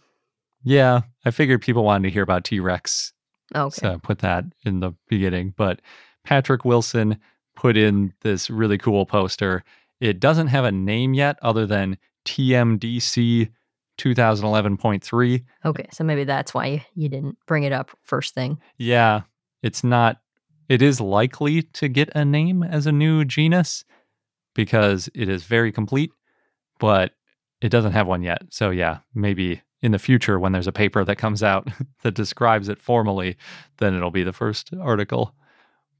[0.65, 3.13] Yeah, I figured people wanted to hear about T Rex,
[3.55, 3.71] Okay.
[3.75, 5.55] so I put that in the beginning.
[5.57, 5.81] But
[6.25, 7.19] Patrick Wilson
[7.55, 9.63] put in this really cool poster.
[10.01, 13.51] It doesn't have a name yet other than TMDC
[13.99, 15.45] 2011.3.
[15.65, 18.59] Okay, so maybe that's why you didn't bring it up first thing.
[18.77, 19.23] Yeah,
[19.63, 20.19] it's not,
[20.69, 23.85] it is likely to get a name as a new genus
[24.55, 26.12] because it is very complete,
[26.79, 27.12] but
[27.61, 28.43] it doesn't have one yet.
[28.51, 31.69] So, yeah, maybe in the future when there's a paper that comes out
[32.03, 33.37] that describes it formally,
[33.79, 35.35] then it'll be the first article.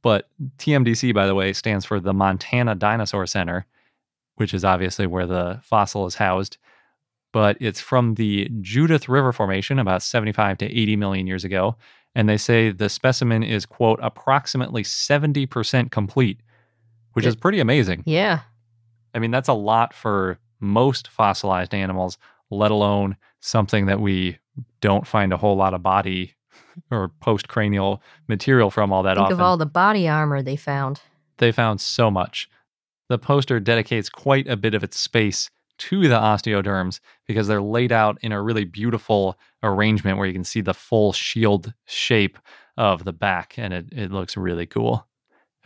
[0.03, 3.67] But TMDC, by the way, stands for the Montana Dinosaur Center,
[4.37, 6.59] which is obviously where the fossil is housed.
[7.33, 11.77] But it's from the Judith River Formation about 75 to 80 million years ago.
[12.15, 16.41] And they say the specimen is, quote, approximately 70% complete,
[17.15, 18.03] which is pretty amazing.
[18.07, 18.41] Yeah.
[19.15, 22.17] I mean, that's a lot for most fossilized animals,
[22.51, 24.39] let alone something that we
[24.81, 26.35] don't find a whole lot of body
[26.91, 27.99] or postcranial
[28.29, 29.35] material from all that Think often.
[29.35, 31.01] of all the body armor they found.
[31.39, 32.49] they found so much.
[33.09, 37.93] The poster dedicates quite a bit of its space to the osteoderms because they're laid
[37.93, 42.39] out in a really beautiful arrangement where you can see the full shield shape
[42.77, 45.07] of the back and it, it looks really cool.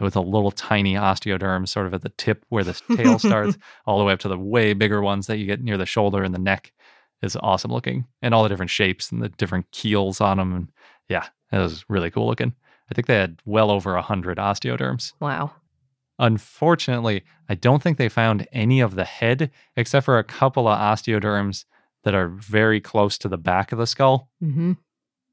[0.01, 3.99] With a little tiny osteoderm sort of at the tip where the tail starts, all
[3.99, 6.33] the way up to the way bigger ones that you get near the shoulder and
[6.33, 6.73] the neck
[7.21, 8.07] is awesome looking.
[8.23, 10.55] And all the different shapes and the different keels on them.
[10.55, 10.69] And
[11.09, 12.55] yeah, it was really cool looking.
[12.91, 15.15] I think they had well over a hundred osteoderms.
[15.21, 15.51] Wow.
[16.19, 20.79] Unfortunately, I don't think they found any of the head except for a couple of
[20.79, 21.65] osteoderms
[22.05, 24.29] that are very close to the back of the skull.
[24.43, 24.73] Mm-hmm.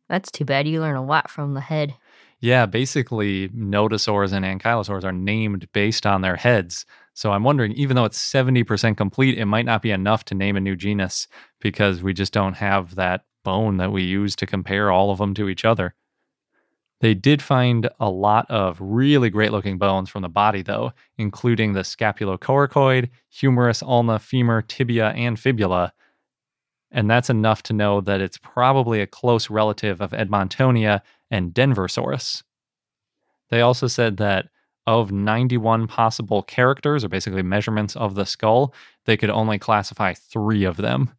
[0.09, 0.67] That's too bad.
[0.67, 1.95] You learn a lot from the head.
[2.39, 6.85] Yeah, basically, nodosaurs and ankylosaurs are named based on their heads.
[7.13, 10.57] So I'm wondering, even though it's 70% complete, it might not be enough to name
[10.57, 11.27] a new genus
[11.59, 15.33] because we just don't have that bone that we use to compare all of them
[15.35, 15.95] to each other.
[17.01, 21.73] They did find a lot of really great looking bones from the body, though, including
[21.73, 25.93] the scapulocoracoid, humerus, ulna, femur, tibia, and fibula.
[26.91, 32.43] And that's enough to know that it's probably a close relative of Edmontonia and Denversaurus.
[33.49, 34.47] They also said that
[34.87, 38.73] of 91 possible characters, or basically measurements of the skull,
[39.05, 41.11] they could only classify three of them.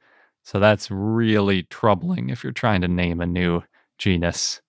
[0.43, 3.63] So that's really troubling if you're trying to name a new
[3.99, 4.63] genus.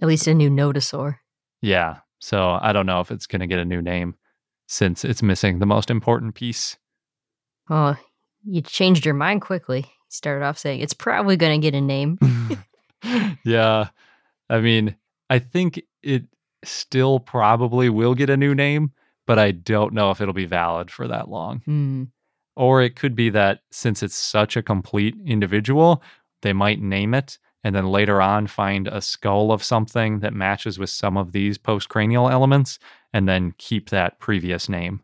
[0.00, 1.16] At least a new nodosaur.
[1.60, 1.98] Yeah.
[2.18, 4.14] So I don't know if it's going to get a new name
[4.68, 6.76] since it's missing the most important piece.
[7.68, 7.96] Oh,
[8.44, 9.80] you changed your mind quickly.
[9.80, 12.18] You started off saying it's probably going to get a name.
[13.44, 13.88] yeah.
[14.48, 14.96] I mean,
[15.30, 16.24] I think it
[16.64, 18.92] still probably will get a new name,
[19.26, 21.60] but I don't know if it'll be valid for that long.
[21.64, 22.04] Hmm.
[22.54, 26.02] Or it could be that since it's such a complete individual,
[26.42, 30.78] they might name it and then later on find a skull of something that matches
[30.78, 32.78] with some of these postcranial elements
[33.12, 35.00] and then keep that previous name.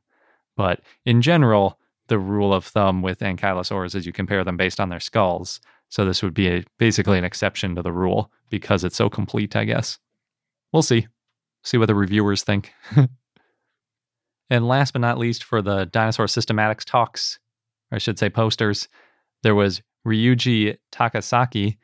[0.57, 1.79] But in general,
[2.09, 5.61] the rule of thumb with ankylosaurs is you compare them based on their skulls.
[5.89, 9.55] So this would be a, basically an exception to the rule because it's so complete,
[9.55, 9.99] I guess.
[10.73, 11.07] We'll see.
[11.63, 12.73] See what the reviewers think.
[14.51, 17.39] and last but not least, for the dinosaur systematics talks,
[17.91, 18.89] or I should say posters,
[19.43, 21.77] there was Ryuji Takasaki,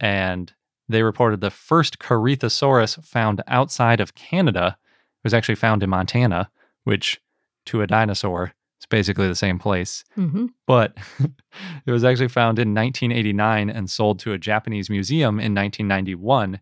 [0.00, 0.52] and
[0.88, 4.76] they reported the first Corythosaurus found outside of Canada
[5.22, 6.50] was actually found in Montana,
[6.84, 7.20] which
[7.66, 10.04] to a dinosaur is basically the same place.
[10.16, 10.46] Mm-hmm.
[10.66, 10.96] But
[11.86, 16.60] it was actually found in 1989 and sold to a Japanese museum in 1991.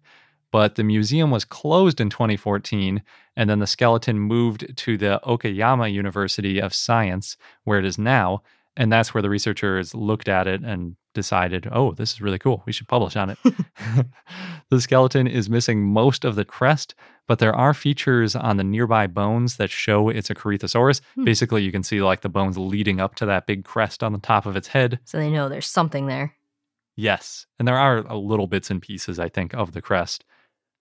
[0.52, 3.02] But the museum was closed in 2014,
[3.36, 8.42] and then the skeleton moved to the Okayama University of Science, where it is now.
[8.76, 12.62] And that's where the researchers looked at it and decided, oh, this is really cool.
[12.66, 13.38] We should publish on it.
[14.70, 16.94] the skeleton is missing most of the crest,
[17.28, 21.00] but there are features on the nearby bones that show it's a Corythosaurus.
[21.14, 21.24] Hmm.
[21.24, 24.18] Basically, you can see like the bones leading up to that big crest on the
[24.18, 25.00] top of its head.
[25.04, 26.34] So they know there's something there.
[26.96, 27.46] Yes.
[27.58, 30.24] And there are a little bits and pieces, I think, of the crest.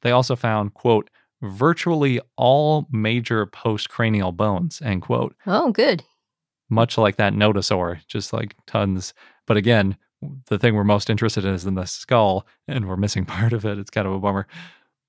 [0.02, 1.10] They also found, quote,
[1.42, 5.36] virtually all major postcranial bones, end quote.
[5.48, 6.04] Oh, good.
[6.70, 9.14] Much like that nodosaur, just like tons.
[9.48, 9.98] But again,
[10.48, 13.66] the thing we're most interested in is in the skull, and we're missing part of
[13.66, 13.78] it.
[13.78, 14.48] It's kind of a bummer.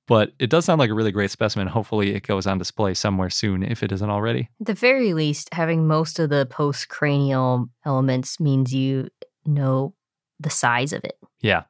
[0.09, 1.69] But it does sound like a really great specimen.
[1.69, 4.49] Hopefully, it goes on display somewhere soon if it isn't already.
[4.61, 9.09] At the very least, having most of the postcranial elements means you
[9.47, 9.95] know
[10.41, 11.19] the size of it.
[11.41, 11.63] Yeah.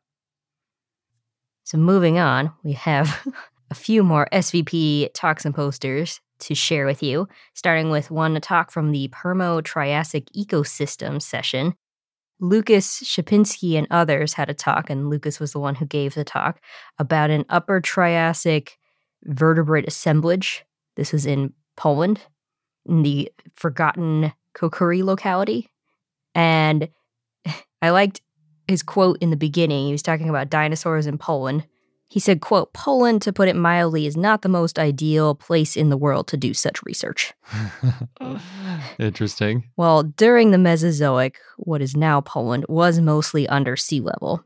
[1.65, 3.27] So moving on, we have
[3.71, 8.71] a few more SVP talks and posters to share with you, starting with one talk
[8.73, 11.75] from the Permo-Triassic Ecosystem session.
[12.43, 16.25] Lucas Shapinski and others had a talk, and Lucas was the one who gave the
[16.25, 16.61] talk
[16.99, 18.79] about an Upper Triassic
[19.23, 20.65] vertebrate assemblage.
[20.97, 22.21] This was in Poland,
[22.85, 25.69] in the forgotten Kocury locality.
[26.35, 26.89] And
[27.83, 28.21] I liked
[28.67, 29.87] his quote in the beginning.
[29.87, 31.65] He was talking about dinosaurs in Poland.
[32.13, 35.89] He said, quote, Poland, to put it mildly, is not the most ideal place in
[35.89, 37.33] the world to do such research.
[38.99, 39.65] Interesting.
[39.79, 44.45] Well, during the Mesozoic, what is now Poland was mostly under sea level.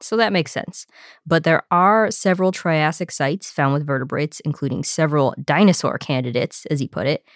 [0.00, 0.86] So that makes sense.
[1.26, 6.88] But there are several Triassic sites found with vertebrates, including several dinosaur candidates, as he
[6.88, 7.26] put it.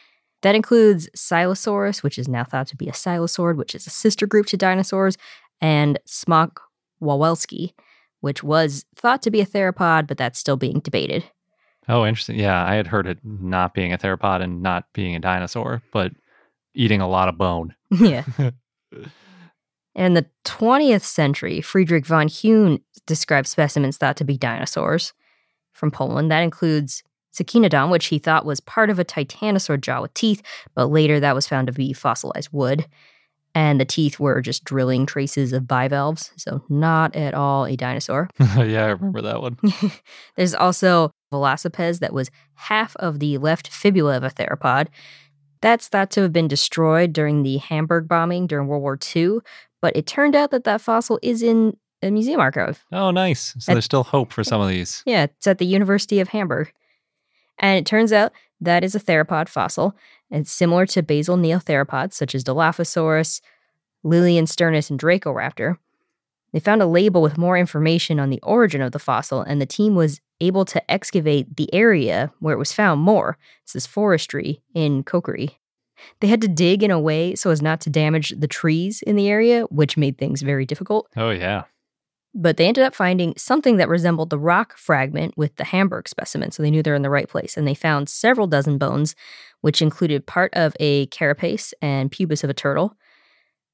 [0.41, 4.27] That includes Silesaurus, which is now thought to be a silesaurid, which is a sister
[4.27, 5.19] group to dinosaurs,
[5.61, 6.61] and Smok
[7.03, 7.75] Wawelski,
[8.27, 11.23] which was thought to be a theropod, but that's still being debated.
[11.89, 12.37] Oh, interesting.
[12.37, 16.11] Yeah, I had heard it not being a theropod and not being a dinosaur, but
[16.75, 17.73] eating a lot of bone.
[17.91, 18.25] yeah.
[19.95, 25.13] In the 20th century, Friedrich von Huene described specimens thought to be dinosaurs
[25.73, 26.29] from Poland.
[26.33, 27.05] That includes
[27.39, 30.43] Echinodon, which he thought was part of a titanosaur jaw with teeth,
[30.75, 32.87] but later that was found to be fossilized wood.
[33.57, 38.29] And the teeth were just drilling traces of bivalves, so not at all a dinosaur.
[38.39, 39.57] yeah, I remember that one.
[40.37, 44.89] There's also Velocipes that was half of the left fibula of a theropod.
[45.63, 49.39] That's thought to have been destroyed during the Hamburg bombing during World War II,
[49.81, 52.85] but it turned out that that fossil is in a museum archive.
[52.93, 53.55] Oh, nice.
[53.59, 55.03] So At- there's still hope for some of these.
[55.07, 56.75] Yeah, it's at the University of Hamburg.
[57.59, 59.97] And it turns out that is a theropod fossil.
[60.31, 63.41] And it's similar to basal neotheropods such as Dilophosaurus,
[64.05, 65.77] Liliensternus, and Dracoraptor.
[66.53, 69.67] They found a label with more information on the origin of the fossil, and the
[69.67, 73.39] team was able to excavate the area where it was found more.
[73.65, 75.57] This is forestry in Kocury.
[76.21, 79.17] They had to dig in a way so as not to damage the trees in
[79.17, 81.65] the area, which made things very difficult Oh, yeah.
[82.39, 86.51] But they ended up finding something that resembled the rock fragment with the Hamburg specimen,
[86.51, 87.57] so they knew they're in the right place.
[87.57, 89.17] And they found several dozen bones,
[89.63, 92.95] which included part of a carapace and pubis of a turtle.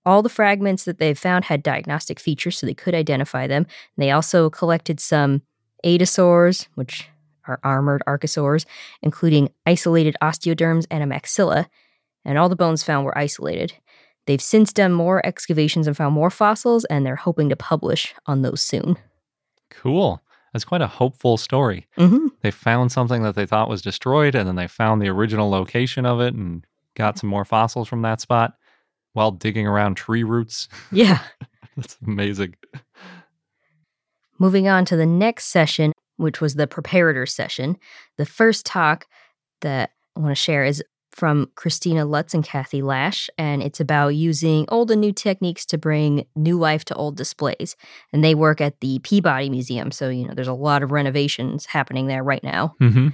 [0.07, 3.67] All the fragments that they found had diagnostic features, so they could identify them.
[3.97, 5.43] They also collected some
[5.85, 7.09] aetosaurs, which
[7.49, 8.65] are armored archosaurs,
[9.03, 11.67] including isolated osteoderms and a maxilla.
[12.25, 13.73] And all the bones found were isolated.
[14.27, 18.43] They've since done more excavations and found more fossils, and they're hoping to publish on
[18.43, 18.97] those soon.
[19.71, 20.23] Cool.
[20.53, 21.87] That's quite a hopeful story.
[21.99, 22.27] Mm-hmm.
[22.43, 26.07] They found something that they thought was destroyed, and then they found the original location
[26.07, 26.65] of it and
[26.95, 28.55] got some more fossils from that spot
[29.15, 30.69] while digging around tree roots.
[30.93, 31.21] Yeah.
[31.77, 32.55] That's amazing.
[34.39, 37.79] Moving on to the next session, which was the preparator session.
[38.19, 39.07] The first talk
[39.63, 44.09] that I want to share is from Christina Lutz and Kathy Lash, and it's about
[44.09, 47.77] using old and new techniques to bring new life to old displays.
[48.13, 51.67] And they work at the Peabody Museum, so you know there's a lot of renovations
[51.67, 52.75] happening there right now.
[52.81, 53.09] Mm-hmm.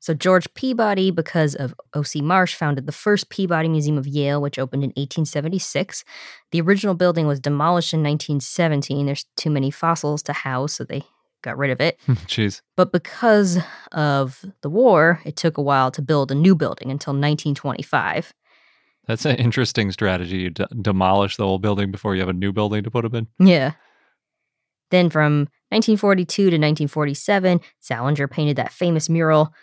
[0.00, 2.20] So George Peabody, because of O.C.
[2.20, 6.04] Marsh, founded the first Peabody Museum of Yale, which opened in 1876.
[6.52, 9.06] The original building was demolished in 1917.
[9.06, 11.02] There's too many fossils to house, so they
[11.46, 11.98] got rid of it.
[12.26, 12.60] Jeez.
[12.76, 13.58] But because
[13.92, 18.34] of the war, it took a while to build a new building until 1925.
[19.06, 20.38] That's an interesting strategy.
[20.38, 23.14] You d- demolish the old building before you have a new building to put them
[23.38, 23.46] in.
[23.46, 23.72] Yeah.
[24.90, 29.54] Then from 1942 to 1947, Zallinger painted that famous mural.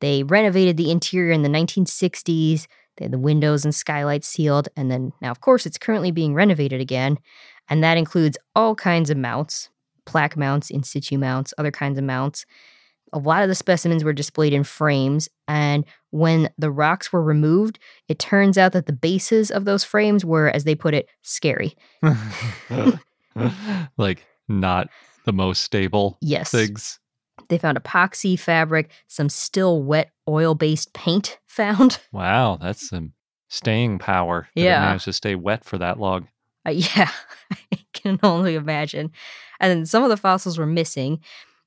[0.00, 2.66] They renovated the interior in the 1960s.
[2.96, 4.68] They had the windows and skylights sealed.
[4.76, 7.18] And then now, of course, it's currently being renovated again.
[7.68, 9.70] And that includes all kinds of mounts
[10.06, 12.44] plaque mounts, in situ mounts, other kinds of mounts.
[13.12, 15.28] A lot of the specimens were displayed in frames.
[15.46, 17.78] And when the rocks were removed,
[18.08, 21.74] it turns out that the bases of those frames were, as they put it, scary.
[23.96, 24.88] like, not
[25.24, 26.50] the most stable Yes.
[26.50, 26.98] things.
[27.48, 32.00] They found epoxy fabric, some still wet oil based paint found.
[32.12, 33.12] Wow, that's some
[33.48, 34.48] staying power.
[34.54, 34.80] that it Yeah.
[34.80, 36.28] managed to stay wet for that long.
[36.66, 37.10] Uh, yeah,
[37.52, 39.10] I can only imagine.
[39.62, 41.20] And then some of the fossils were missing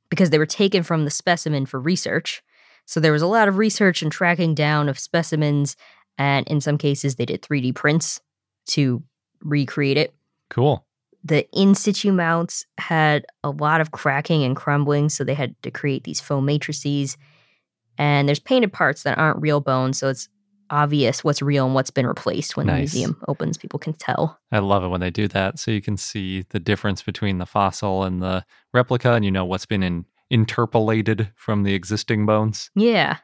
[0.09, 2.43] because they were taken from the specimen for research.
[2.85, 5.75] So there was a lot of research and tracking down of specimens.
[6.17, 8.21] And in some cases, they did 3D prints
[8.67, 9.01] to
[9.41, 10.13] recreate it.
[10.49, 10.85] Cool.
[11.23, 15.71] The in situ mounts had a lot of cracking and crumbling, so they had to
[15.71, 17.17] create these foam matrices.
[17.97, 20.29] And there's painted parts that aren't real bones, so it's
[20.69, 23.57] obvious what's real and what's been replaced when the museum opens.
[23.57, 24.39] People can tell.
[24.51, 25.59] I love it when they do that.
[25.59, 29.45] So you can see the difference between the fossil and the replica, and you know
[29.45, 32.69] what's been in, interpolated from the existing bones.
[32.75, 33.17] Yeah.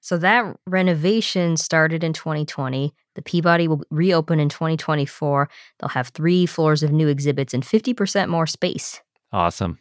[0.00, 2.92] So that renovation started in 2020.
[3.14, 5.48] The Peabody will reopen in 2024.
[5.78, 9.00] They'll have three floors of new exhibits and 50% more space.
[9.32, 9.78] Awesome.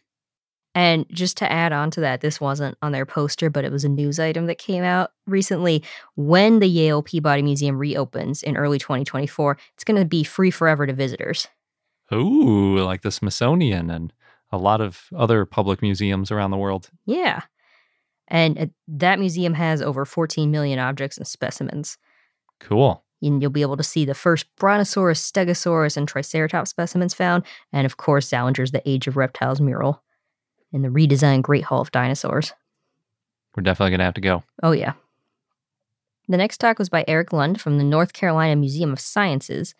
[0.76, 3.84] And just to add on to that, this wasn't on their poster, but it was
[3.84, 5.84] a news item that came out recently.
[6.15, 10.88] When the Yale Peabody Museum reopens in early 2024, it's going to be free forever
[10.88, 11.47] to visitors.
[12.11, 14.11] Ooh, like the Smithsonian and
[14.51, 16.89] a lot of other public museums around the world.
[17.05, 17.41] Yeah.
[18.28, 21.97] And uh, that museum has over 14 million objects and specimens.
[22.59, 23.03] Cool.
[23.21, 27.86] And you'll be able to see the first Brontosaurus, Stegosaurus, and Triceratops specimens found, and
[27.86, 30.02] of course, Zallinger's The Age of Reptiles mural
[30.74, 32.53] in the redesigned Great Hall of Dinosaurs.
[33.55, 34.43] We're definitely going to have to go.
[34.61, 34.93] Oh, yeah.
[36.28, 39.76] The next talk was by Eric Lund from the North Carolina Museum of Sciences,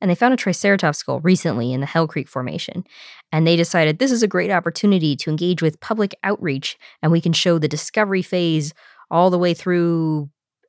[0.00, 2.84] and they found a Triceratops skull recently in the Hell Creek Formation.
[3.32, 7.20] And they decided this is a great opportunity to engage with public outreach, and we
[7.20, 8.74] can show the discovery phase
[9.10, 10.28] all the way through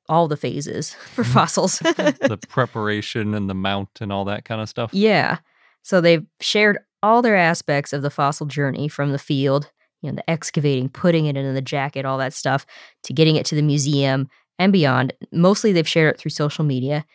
[0.10, 1.34] all the phases for mm-hmm.
[1.34, 1.80] fossils.
[1.80, 4.94] the preparation and the mount and all that kind of stuff.
[4.94, 5.40] Yeah.
[5.82, 10.16] So they've shared all their aspects of the fossil journey from the field, you know,
[10.16, 12.66] the excavating, putting it into the jacket, all that stuff,
[13.04, 14.28] to getting it to the museum
[14.60, 15.14] and beyond.
[15.32, 17.06] Mostly they've shared it through social media.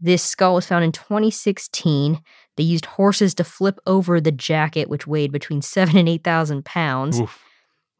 [0.00, 2.20] This skull was found in 2016.
[2.56, 7.20] They used horses to flip over the jacket, which weighed between seven and 8,000 pounds.
[7.20, 7.44] Oof.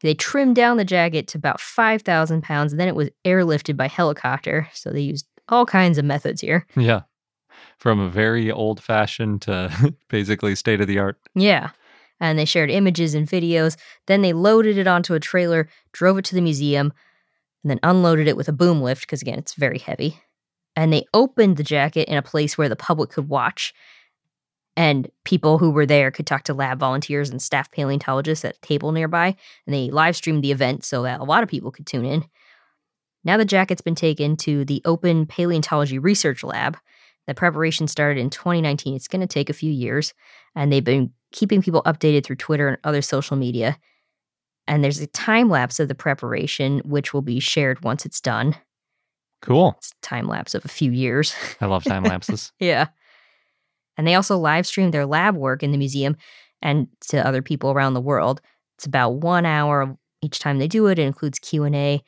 [0.01, 3.87] They trimmed down the jacket to about 5,000 pounds, and then it was airlifted by
[3.87, 4.67] helicopter.
[4.73, 6.65] So they used all kinds of methods here.
[6.75, 7.01] Yeah.
[7.83, 11.19] From a very old fashioned to basically state of the art.
[11.35, 11.71] Yeah.
[12.21, 13.75] And they shared images and videos.
[14.05, 16.93] Then they loaded it onto a trailer, drove it to the museum,
[17.61, 20.17] and then unloaded it with a boom lift, because again, it's very heavy.
[20.77, 23.73] And they opened the jacket in a place where the public could watch.
[24.77, 28.61] And people who were there could talk to lab volunteers and staff paleontologists at a
[28.61, 29.35] table nearby.
[29.67, 32.23] And they live streamed the event so that a lot of people could tune in.
[33.25, 36.77] Now the jacket's been taken to the Open Paleontology Research Lab.
[37.27, 38.95] The preparation started in 2019.
[38.95, 40.13] It's going to take a few years.
[40.55, 43.77] And they've been keeping people updated through Twitter and other social media.
[44.67, 48.55] And there's a time lapse of the preparation, which will be shared once it's done.
[49.41, 49.75] Cool.
[49.77, 51.35] It's a time lapse of a few years.
[51.59, 52.51] I love time lapses.
[52.59, 52.87] yeah.
[53.97, 56.15] And they also live stream their lab work in the museum
[56.61, 58.41] and to other people around the world.
[58.77, 60.97] It's about one hour each time they do it.
[60.97, 62.01] It includes Q and A,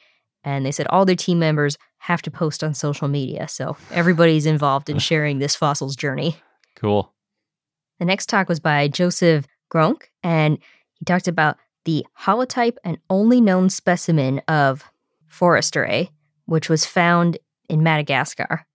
[0.43, 4.45] and they said all their team members have to post on social media, so everybody's
[4.45, 6.38] involved in sharing this fossil's journey.
[6.76, 7.12] Cool.
[7.97, 10.60] The next talk was by Joseph Groenke, and
[10.93, 14.84] he talked about the holotype and only known specimen of
[15.28, 16.10] Forsterae,
[16.45, 17.39] which was found
[17.70, 18.66] in Madagascar.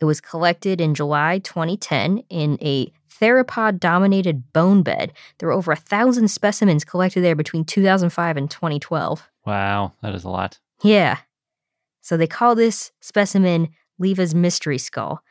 [0.00, 5.12] It was collected in July 2010 in a theropod dominated bone bed.
[5.38, 9.28] There were over a thousand specimens collected there between 2005 and 2012.
[9.44, 9.94] Wow.
[10.00, 10.60] That is a lot.
[10.84, 11.18] Yeah.
[12.08, 15.22] So they call this specimen Leva's mystery skull.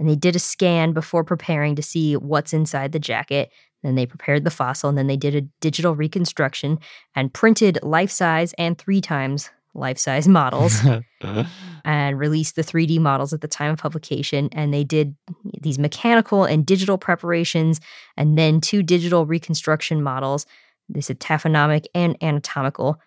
[0.00, 3.52] And they did a scan before preparing to see what's inside the jacket.
[3.84, 6.80] Then they prepared the fossil, and then they did a digital reconstruction
[7.14, 10.80] and printed life size and three times life size models
[11.84, 14.48] and released the 3D models at the time of publication.
[14.50, 15.14] And they did
[15.60, 17.80] these mechanical and digital preparations
[18.16, 20.46] and then two digital reconstruction models.
[20.88, 22.98] They said taphonomic and anatomical,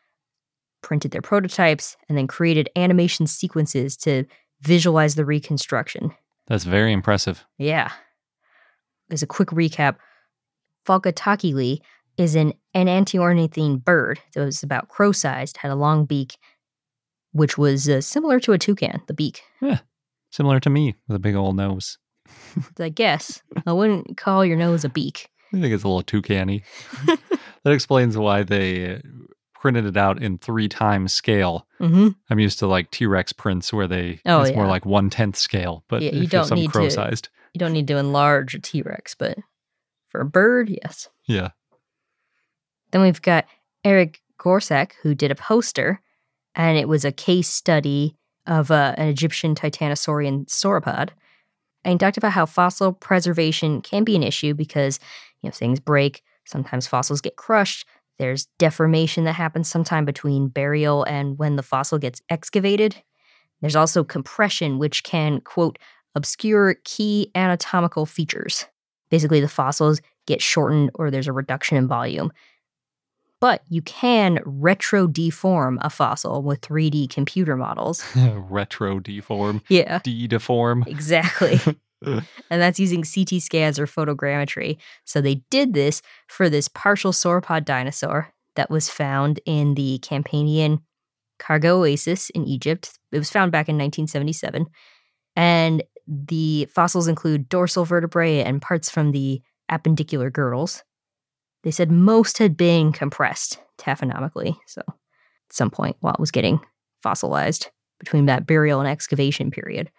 [0.82, 4.26] printed their prototypes, and then created animation sequences to
[4.62, 6.12] visualize the reconstruction.
[6.48, 7.46] That's very impressive.
[7.58, 7.92] Yeah.
[9.12, 9.98] As a quick recap,
[10.86, 11.80] Falcatakely
[12.18, 16.38] is an enantiornithine bird that was about crow sized, had a long beak,
[17.32, 19.42] which was uh, similar to a toucan, the beak.
[19.62, 19.80] Yeah,
[20.32, 21.98] similar to me with a big old nose.
[22.80, 23.42] I guess.
[23.66, 25.30] I wouldn't call your nose a beak.
[25.54, 26.48] I think it's a little toucan
[27.06, 29.02] that explains why they
[29.62, 31.68] printed it out in three times scale.
[31.80, 32.10] Mm-hmm.
[32.30, 35.36] I'm used to like T Rex prints where they Oh, it's more like one tenth
[35.36, 37.30] scale, but Yeah, you don't need crow to- sized.
[37.54, 39.38] You don't need to enlarge a T Rex, but
[40.08, 41.10] for a bird, yes.
[41.26, 41.50] Yeah.
[42.92, 43.46] Then we've got
[43.84, 46.02] Eric Gorscak, who did a poster,
[46.56, 51.10] and it was a case study of uh, an Egyptian titanosaurian sauropod.
[51.84, 55.00] And he talked about how fossil preservation can be an issue because
[55.42, 56.24] you know things break.
[56.46, 57.86] Sometimes fossils get crushed.
[58.20, 62.96] There's deformation that happens sometime between burial and when the fossil gets excavated.
[63.62, 65.78] There's also compression, which can quote
[66.16, 68.66] obscure key anatomical features.
[69.10, 72.32] Basically, the fossils get shortened or there's a reduction in volume.
[73.40, 78.04] But you can retro deform a fossil with 3D computer models.
[78.16, 80.84] Retro deform, Yeah, de deform.
[80.88, 81.60] exactly.
[82.04, 84.78] and that's using CT scans or photogrammetry.
[85.06, 90.82] So they did this for this partial sauropod dinosaur that was found in the Campanian
[91.40, 92.98] Kharga oasis in Egypt.
[93.12, 94.66] It was found back in 1977.
[95.36, 99.42] And the fossils include dorsal vertebrae and parts from the
[99.72, 100.84] appendicular girdles.
[101.64, 104.96] They said most had been compressed taphonomically, so at
[105.52, 106.60] some point while it was getting
[107.02, 107.70] fossilized
[108.00, 109.92] between that burial and excavation period.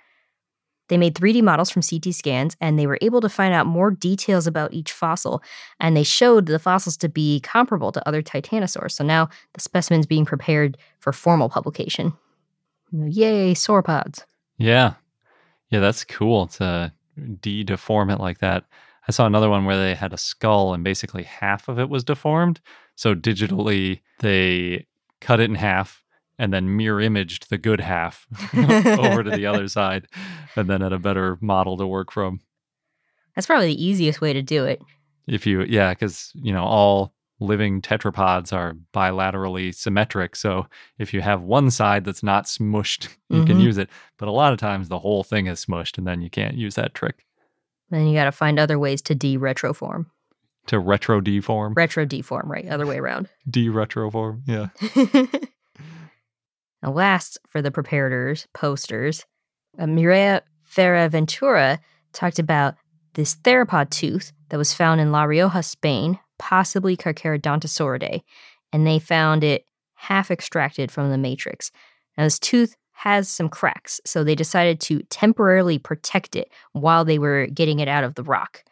[0.89, 3.91] They made 3D models from CT scans and they were able to find out more
[3.91, 5.43] details about each fossil.
[5.81, 8.93] And they showed the fossils to be comparable to other titanosaurs.
[8.93, 12.13] So now the specimen's being prepared for formal publication.
[12.93, 14.25] Yay, sauropods.
[14.57, 14.95] Yeah.
[15.71, 16.93] Yeah, that's cool to
[17.41, 18.65] de deform it like that.
[19.07, 22.05] I saw another one where they had a skull and basically half of it was
[22.05, 22.61] deformed.
[22.95, 24.87] So digitally, they
[25.21, 26.03] cut it in half
[26.39, 28.27] and then mirror imaged the good half
[28.57, 30.07] over to the other side
[30.57, 32.41] and then had a better model to work from.
[33.35, 34.81] That's probably the easiest way to do it.
[35.27, 40.35] If you, yeah, because, you know, all living tetrapods are bilaterally symmetric.
[40.35, 40.67] So
[40.99, 43.63] if you have one side that's not smushed, you can Mhm.
[43.63, 43.89] use it.
[44.17, 46.75] But a lot of times the whole thing is smushed and then you can't use
[46.77, 47.25] that trick.
[47.91, 50.07] Then you got to find other ways to de retroform.
[50.67, 51.73] to retro deform.
[51.75, 52.67] Retro deform, right?
[52.69, 53.29] Other way around.
[53.49, 54.41] D retro.
[54.47, 54.69] Yeah.
[56.83, 59.25] Now, last for the preparators, posters,
[59.79, 61.79] uh, Mireia Ferraventura
[62.13, 62.75] talked about
[63.15, 68.23] this theropod tooth that was found in La Rioja, Spain, possibly Carcharodontosauridae,
[68.73, 69.65] and they found it
[69.95, 71.73] half extracted from the matrix.
[72.17, 77.19] Now, this tooth has some cracks, so they decided to temporarily protect it while they
[77.19, 78.65] were getting it out of the rock.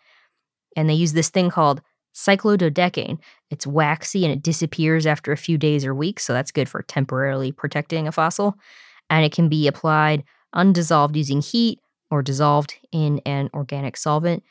[0.77, 1.81] And they used this thing called
[2.17, 3.19] cyclododecane.
[3.51, 6.83] It's waxy and it disappears after a few days or weeks, so that's good for
[6.83, 8.57] temporarily protecting a fossil.
[9.11, 11.79] And it can be applied undissolved using heat
[12.11, 14.43] or dissolved in an organic solvent.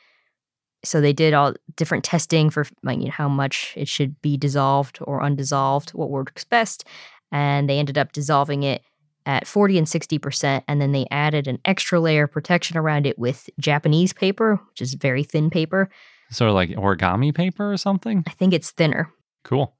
[0.84, 4.36] So they did all different testing for like, you know, how much it should be
[4.36, 6.84] dissolved or undissolved, what works best,
[7.32, 8.82] and they ended up dissolving it
[9.24, 10.62] at 40 and 60%.
[10.68, 14.80] And then they added an extra layer of protection around it with Japanese paper, which
[14.80, 15.90] is very thin paper.
[16.30, 18.24] Sort of like origami paper or something?
[18.26, 19.10] I think it's thinner.
[19.44, 19.74] Cool.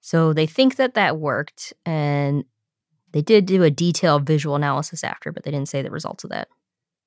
[0.00, 1.72] So they think that that worked.
[1.86, 2.44] And
[3.12, 6.30] they did do a detailed visual analysis after, but they didn't say the results of
[6.30, 6.48] that.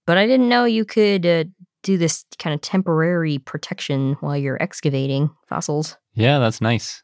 [0.06, 1.44] But I didn't know you could uh,
[1.84, 5.98] do this kind of temporary protection while you're excavating fossils.
[6.14, 7.04] Yeah, that's nice.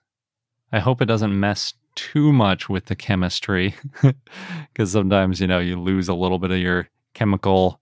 [0.72, 3.76] I hope it doesn't mess too much with the chemistry
[4.74, 7.82] because sometimes, you know, you lose a little bit of your chemical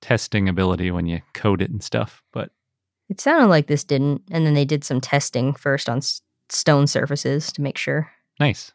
[0.00, 2.22] testing ability when you code it and stuff.
[2.32, 2.50] But
[3.08, 4.22] it sounded like this didn't.
[4.30, 8.10] And then they did some testing first on s- stone surfaces to make sure.
[8.40, 8.72] Nice.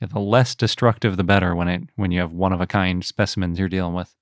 [0.00, 3.04] Yeah, the less destructive, the better when it when you have one of a kind
[3.04, 4.14] specimens you're dealing with.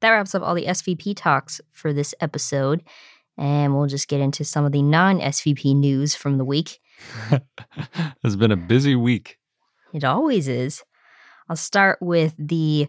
[0.00, 2.82] That wraps up all the SVP talks for this episode.
[3.36, 6.80] And we'll just get into some of the non SVP news from the week.
[8.22, 9.38] it's been a busy week.
[9.94, 10.82] It always is.
[11.48, 12.88] I'll start with the,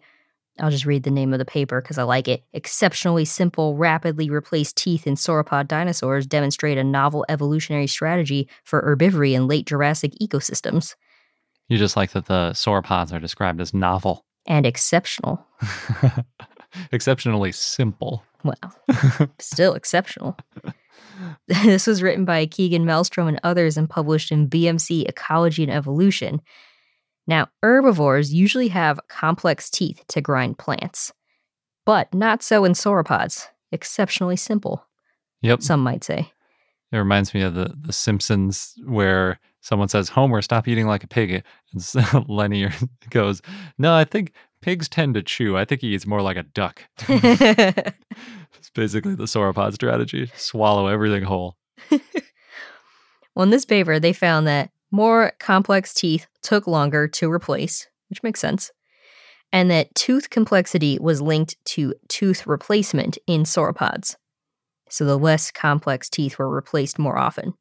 [0.59, 2.43] I'll just read the name of the paper because I like it.
[2.53, 9.33] Exceptionally simple, rapidly replaced teeth in sauropod dinosaurs demonstrate a novel evolutionary strategy for herbivory
[9.33, 10.95] in late Jurassic ecosystems.
[11.67, 15.45] You just like that the sauropods are described as novel and exceptional.
[16.91, 18.23] Exceptionally simple.
[18.43, 20.37] Well, still exceptional.
[21.47, 26.41] this was written by Keegan Melstrom and others and published in BMC Ecology and Evolution.
[27.27, 31.13] Now, herbivores usually have complex teeth to grind plants,
[31.85, 33.47] but not so in sauropods.
[33.71, 34.85] Exceptionally simple.
[35.41, 35.61] Yep.
[35.61, 36.31] Some might say.
[36.91, 41.07] It reminds me of the, the Simpsons where someone says, Homer, stop eating like a
[41.07, 41.43] pig.
[41.73, 42.67] And Lenny
[43.09, 43.41] goes,
[43.77, 45.57] No, I think pigs tend to chew.
[45.57, 46.83] I think he eats more like a duck.
[47.07, 51.55] it's basically the sauropod strategy swallow everything whole.
[51.89, 58.23] well, in this paper, they found that more complex teeth took longer to replace, which
[58.23, 58.71] makes sense,
[59.51, 64.15] and that tooth complexity was linked to tooth replacement in sauropods.
[64.89, 67.53] So the less complex teeth were replaced more often.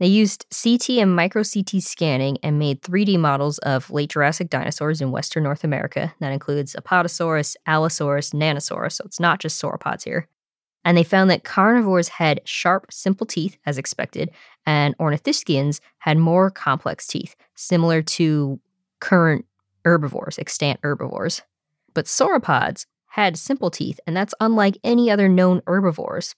[0.00, 5.00] They used CT and micro CT scanning and made 3D models of late Jurassic dinosaurs
[5.00, 6.12] in Western North America.
[6.18, 10.26] That includes Apatosaurus, Allosaurus, Nanosaurus, so it's not just sauropods here.
[10.84, 14.30] And they found that carnivores had sharp, simple teeth, as expected,
[14.66, 18.58] and ornithischians had more complex teeth, similar to
[19.00, 19.44] current
[19.84, 21.42] herbivores, extant herbivores.
[21.94, 26.34] But sauropods had simple teeth, and that's unlike any other known herbivores,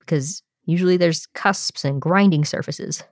[0.00, 3.02] because Usually there's cusps and grinding surfaces.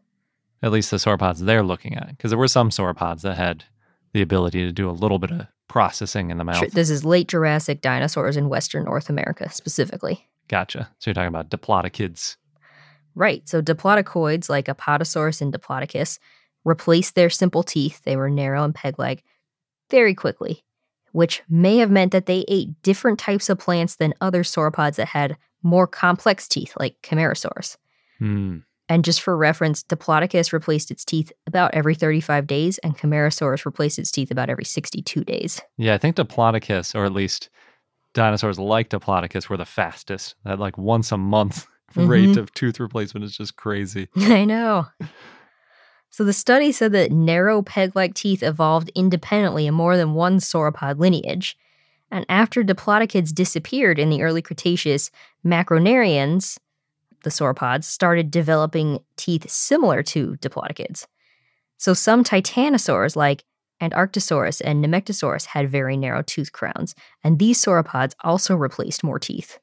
[0.62, 3.64] At least the sauropods they're looking at, because there were some sauropods that had
[4.12, 6.70] the ability to do a little bit of processing in the mouth.
[6.70, 10.28] This is late Jurassic dinosaurs in Western North America specifically.
[10.48, 10.90] Gotcha.
[10.98, 12.36] So you're talking about diplodocids.
[13.14, 13.46] Right.
[13.48, 16.18] So diplodocoids like Apatosaurus and Diplodocus
[16.64, 19.24] replaced their simple teeth, they were narrow and peg like,
[19.90, 20.64] very quickly,
[21.12, 25.08] which may have meant that they ate different types of plants than other sauropods that
[25.08, 27.76] had more complex teeth like Camarasaurus.
[28.18, 28.58] Hmm.
[28.88, 33.98] And just for reference, Diplodocus replaced its teeth about every 35 days, and Camarasaurus replaced
[33.98, 35.60] its teeth about every 62 days.
[35.76, 37.50] Yeah, I think Diplodocus, or at least
[38.14, 40.34] dinosaurs like Diplodocus, were the fastest.
[40.44, 42.08] That like once a month mm-hmm.
[42.08, 44.08] rate of tooth replacement is just crazy.
[44.16, 44.86] I know.
[46.10, 50.98] So the study said that narrow peg-like teeth evolved independently in more than one sauropod
[50.98, 51.56] lineage,
[52.10, 55.10] and after diplodocids disappeared in the early Cretaceous,
[55.44, 56.58] macronarians,
[57.24, 61.06] the sauropods, started developing teeth similar to diplodocids.
[61.76, 63.44] So some titanosaurs like
[63.80, 69.58] Antarctosaurus and Nemegtosaurus had very narrow tooth crowns, and these sauropods also replaced more teeth.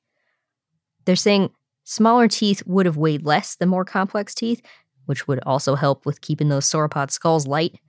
[1.05, 1.51] They're saying
[1.83, 4.61] smaller teeth would have weighed less than more complex teeth,
[5.05, 7.79] which would also help with keeping those sauropod skulls light.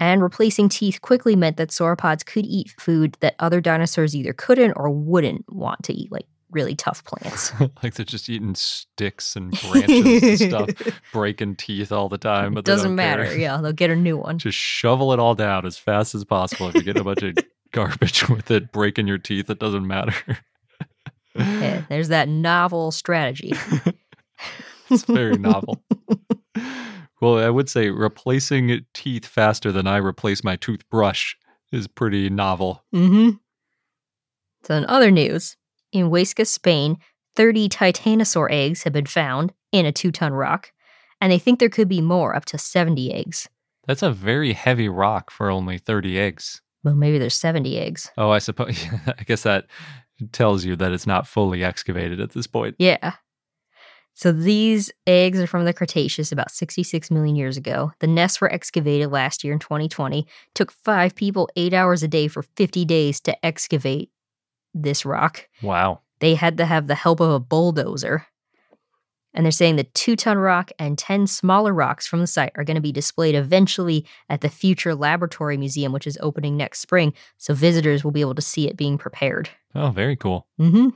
[0.00, 4.74] And replacing teeth quickly meant that sauropods could eat food that other dinosaurs either couldn't
[4.76, 7.52] or wouldn't want to eat, like really tough plants.
[7.82, 12.54] like they're just eating sticks and branches and stuff, breaking teeth all the time.
[12.54, 13.24] But it doesn't matter.
[13.24, 13.38] care.
[13.38, 14.38] Yeah, they'll get a new one.
[14.38, 16.68] Just shovel it all down as fast as possible.
[16.68, 17.36] If you get a bunch of
[17.72, 20.38] garbage with it, breaking your teeth, it doesn't matter.
[21.34, 23.52] Yeah, there's that novel strategy.
[24.90, 25.80] it's very novel.
[27.20, 31.34] well, I would say replacing teeth faster than I replace my toothbrush
[31.70, 32.82] is pretty novel.
[32.94, 33.36] Mm-hmm.
[34.64, 35.56] So, in other news,
[35.92, 36.98] in Huesca, Spain,
[37.36, 40.72] 30 titanosaur eggs have been found in a two ton rock,
[41.20, 43.48] and they think there could be more, up to 70 eggs.
[43.86, 46.62] That's a very heavy rock for only 30 eggs.
[46.84, 48.10] Well, maybe there's 70 eggs.
[48.18, 48.84] Oh, I suppose.
[49.06, 49.66] I guess that
[50.32, 52.76] tells you that it's not fully excavated at this point.
[52.78, 53.14] Yeah.
[54.14, 57.92] So these eggs are from the Cretaceous about 66 million years ago.
[58.00, 60.26] The nests were excavated last year in 2020.
[60.54, 64.10] Took five people eight hours a day for 50 days to excavate
[64.74, 65.48] this rock.
[65.62, 66.00] Wow.
[66.20, 68.26] They had to have the help of a bulldozer.
[69.34, 72.64] And they're saying the two ton rock and 10 smaller rocks from the site are
[72.64, 77.12] going to be displayed eventually at the Future Laboratory Museum, which is opening next spring.
[77.36, 79.50] So visitors will be able to see it being prepared.
[79.74, 80.46] Oh, very cool.
[80.58, 80.88] Mm-hmm.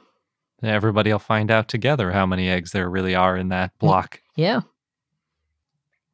[0.66, 4.20] Everybody will find out together how many eggs there really are in that block.
[4.37, 4.61] Yeah.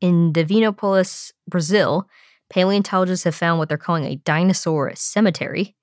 [0.00, 2.09] In Divinopolis, Brazil,
[2.50, 5.76] paleontologists have found what they're calling a dinosaur cemetery,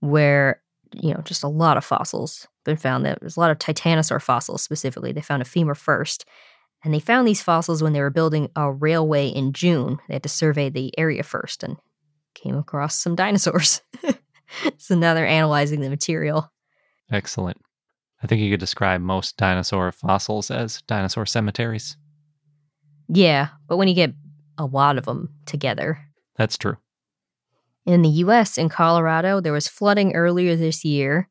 [0.00, 0.62] where,
[0.92, 3.04] you know, just a lot of fossils been found.
[3.04, 5.12] There's a lot of titanosaur fossils specifically.
[5.12, 6.24] They found a femur first.
[6.82, 9.98] And they found these fossils when they were building a railway in June.
[10.08, 11.76] They had to survey the area first and
[12.34, 13.82] came across some dinosaurs.
[14.78, 16.50] so now they're analyzing the material.
[17.10, 17.58] Excellent.
[18.22, 21.96] I think you could describe most dinosaur fossils as dinosaur cemeteries.
[23.08, 24.12] Yeah, but when you get
[24.58, 25.98] a lot of them together,
[26.36, 26.76] That's true.
[27.86, 31.28] In the US, in Colorado, there was flooding earlier this year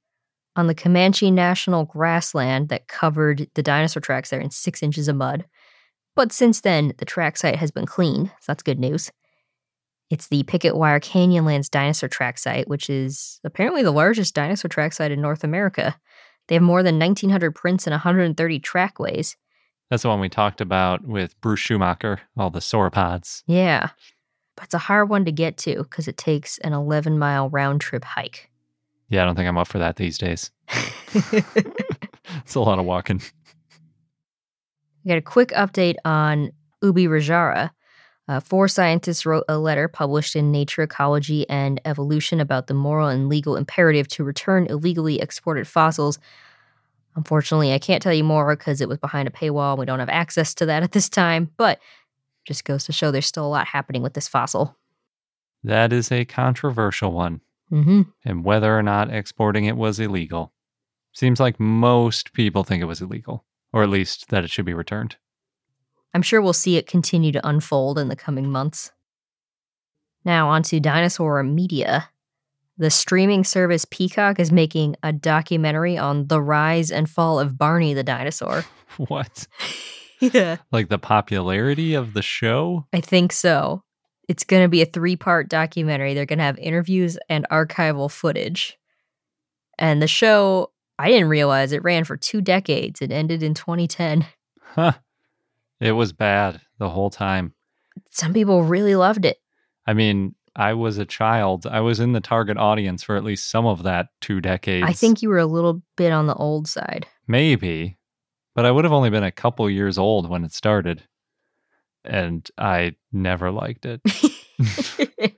[0.56, 5.16] on the Comanche National grassland that covered the dinosaur tracks there in six inches of
[5.16, 5.46] mud.
[6.16, 9.12] But since then, the track site has been cleaned, so that's good news.
[10.10, 14.92] It's the Picket Wire Canyonlands dinosaur track site, which is apparently the largest dinosaur track
[14.92, 15.96] site in North America.
[16.48, 19.38] They have more than 1,900 prints and 130 trackways.
[19.90, 23.44] That's the one we talked about with Bruce Schumacher, all the sauropods.
[23.46, 23.90] Yeah.
[24.60, 27.80] But it's a hard one to get to because it takes an 11 mile round
[27.80, 28.50] trip hike.
[29.08, 30.52] Yeah, I don't think I'm up for that these days.
[32.38, 33.22] It's a lot of walking.
[35.04, 36.52] We got a quick update on
[36.84, 37.72] Ubirajara.
[38.28, 43.08] Uh, four scientists wrote a letter published in Nature Ecology and Evolution about the moral
[43.08, 46.20] and legal imperative to return illegally exported fossils.
[47.16, 49.78] Unfortunately, I can't tell you more because it was behind a paywall.
[49.78, 51.80] We don't have access to that at this time, but
[52.46, 54.78] just goes to show there's still a lot happening with this fossil.
[55.64, 58.02] That is a controversial one, Mm-hmm.
[58.26, 60.54] and whether or not exporting it was illegal.
[61.14, 64.74] Seems like most people think it was illegal, or at least that it should be
[64.74, 65.18] returned.
[66.14, 68.92] I'm sure we'll see it continue to unfold in the coming months.
[70.26, 72.10] Now, onto dinosaur media.
[72.78, 77.94] The streaming service Peacock is making a documentary on the rise and fall of Barney
[77.94, 78.66] the dinosaur.
[78.98, 79.48] What?
[80.34, 80.58] yeah.
[80.72, 82.88] Like the popularity of the show?
[82.94, 83.84] I think so.
[84.28, 86.14] It's going to be a three part documentary.
[86.14, 88.78] They're going to have interviews and archival footage.
[89.78, 93.02] And the show, I didn't realize it ran for two decades.
[93.02, 94.26] It ended in 2010.
[94.62, 94.94] Huh.
[95.80, 97.54] It was bad the whole time.
[98.12, 99.38] Some people really loved it.
[99.88, 101.66] I mean, I was a child.
[101.66, 104.86] I was in the target audience for at least some of that two decades.
[104.88, 107.08] I think you were a little bit on the old side.
[107.28, 107.98] Maybe,
[108.60, 111.02] but I would have only been a couple years old when it started.
[112.04, 114.02] And I never liked it.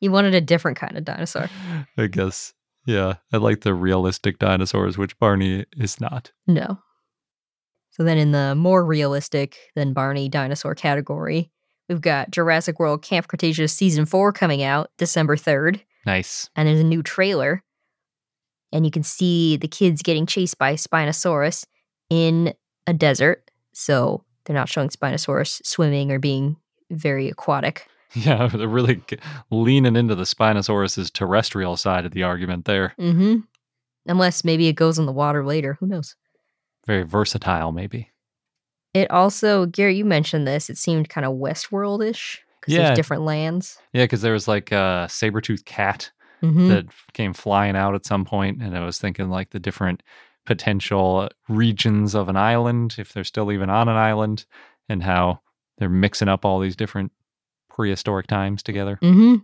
[0.00, 1.48] you wanted a different kind of dinosaur.
[1.96, 2.52] I guess.
[2.84, 3.14] Yeah.
[3.32, 6.30] I like the realistic dinosaurs, which Barney is not.
[6.46, 6.78] No.
[7.88, 11.50] So then, in the more realistic than Barney dinosaur category,
[11.88, 15.80] we've got Jurassic World Camp Cretaceous Season 4 coming out December 3rd.
[16.04, 16.50] Nice.
[16.54, 17.64] And there's a new trailer.
[18.72, 21.64] And you can see the kids getting chased by Spinosaurus
[22.10, 22.54] in
[22.86, 23.50] a desert.
[23.72, 26.56] So they're not showing Spinosaurus swimming or being
[26.90, 27.86] very aquatic.
[28.16, 29.02] Yeah, they're really
[29.50, 32.94] leaning into the Spinosaurus's terrestrial side of the argument there.
[32.96, 33.40] Mm-hmm.
[34.06, 35.76] Unless maybe it goes in the water later.
[35.80, 36.14] Who knows?
[36.86, 38.10] Very versatile, maybe.
[38.92, 40.70] It also, Gary, you mentioned this.
[40.70, 42.84] It seemed kind of Westworld ish because Yeah.
[42.84, 43.78] there's different lands.
[43.92, 46.68] Yeah, because there was like a saber-toothed cat Mm-hmm.
[46.68, 50.04] that came flying out at some point, and I was thinking like the different
[50.46, 54.46] potential regions of an island, if they're still even on an island,
[54.88, 55.40] and how
[55.78, 57.12] they're mixing up all these different
[57.68, 58.98] prehistoric times together.
[59.02, 59.36] Mm-hmm.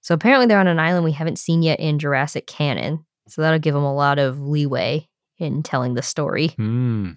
[0.00, 3.04] So apparently they're on an island we haven't seen yet in Jurassic canon.
[3.28, 5.08] So that'll give them a lot of leeway
[5.38, 6.48] in telling the story.
[6.48, 7.12] Hmm.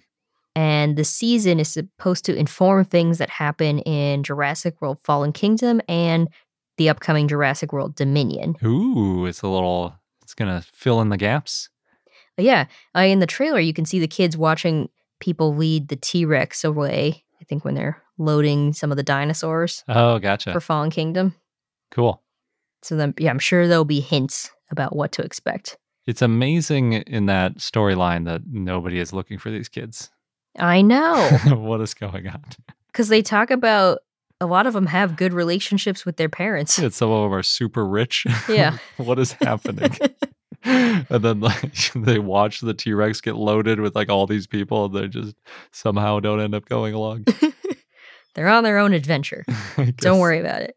[0.54, 5.80] And the season is supposed to inform things that happen in Jurassic World Fallen Kingdom
[5.88, 6.28] and
[6.76, 8.56] the upcoming Jurassic World Dominion.
[8.62, 9.94] Ooh, it's a little.
[10.22, 11.70] It's gonna fill in the gaps.
[12.36, 14.88] But yeah, uh, in the trailer, you can see the kids watching
[15.20, 17.24] people lead the T Rex away.
[17.40, 20.52] I think when they're loading some of the dinosaurs Oh, gotcha.
[20.52, 21.34] for Fallen Kingdom.
[21.90, 22.22] Cool.
[22.82, 25.76] So then, yeah, I'm sure there'll be hints about what to expect.
[26.06, 30.10] It's amazing in that storyline that nobody is looking for these kids.
[30.58, 31.28] I know.
[31.48, 32.42] what is going on?
[32.88, 34.00] because they talk about
[34.40, 36.76] a lot of them have good relationships with their parents.
[36.78, 38.26] And some of them are super rich.
[38.48, 38.78] Yeah.
[38.96, 39.96] what is happening?
[40.64, 44.86] and then like they watch the T Rex get loaded with like all these people,
[44.86, 45.34] and they just
[45.72, 47.24] somehow don't end up going along.
[48.34, 49.44] They're on their own adventure.
[49.96, 50.76] Don't worry about it.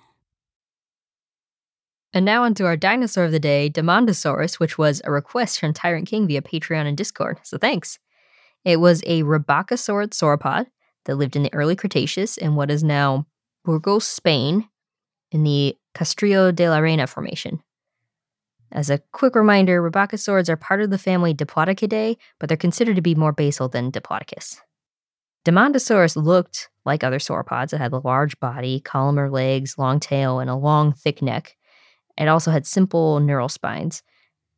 [2.13, 6.07] And now onto our dinosaur of the day, Demandasaurus, which was a request from Tyrant
[6.07, 7.39] King via Patreon and Discord.
[7.43, 7.99] So thanks.
[8.65, 10.67] It was a Rebbachisaurid sauropod
[11.05, 13.25] that lived in the early Cretaceous in what is now
[13.63, 14.67] Burgos, Spain,
[15.31, 17.61] in the Castrillo de la Reina Formation.
[18.71, 23.01] As a quick reminder, Rebbachisaurids are part of the family Diplodocidae, but they're considered to
[23.01, 24.59] be more basal than Diplodocus.
[25.43, 27.73] Demandasaurus looked like other sauropods.
[27.73, 31.55] It had a large body, columnar legs, long tail, and a long, thick neck.
[32.17, 34.03] It also had simple neural spines.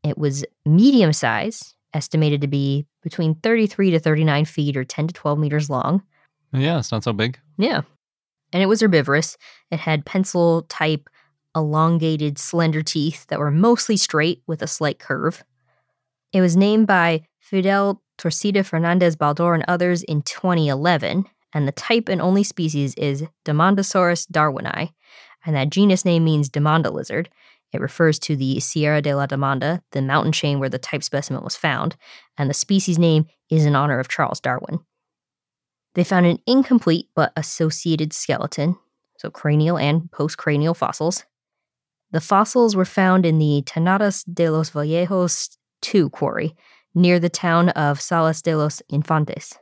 [0.04, 5.14] It was medium size, estimated to be between 33 to 39 feet or 10 to
[5.14, 6.04] 12 meters long.
[6.52, 7.40] Yeah, it's not so big.
[7.58, 7.82] Yeah.
[8.52, 9.38] And it was herbivorous.
[9.72, 11.10] It had pencil type,
[11.56, 15.44] elongated, slender teeth that were mostly straight with a slight curve.
[16.32, 22.10] It was named by Fidel Torcida Fernandez Baldor and others in 2011, and the type
[22.10, 24.94] and only species is Demandasaurus darwini,
[25.46, 27.30] and that genus name means Demanda lizard.
[27.74, 31.44] It refers to the Sierra de la Demanda, the mountain chain where the type specimen
[31.44, 31.95] was found,
[32.38, 34.80] and the species name is in honor of Charles Darwin.
[35.95, 38.78] They found an incomplete but associated skeleton,
[39.18, 41.26] so cranial and postcranial fossils.
[42.12, 46.56] The fossils were found in the Tenadas de los Vallejos 2 quarry
[46.95, 49.58] near the town of Salas de los Infantes.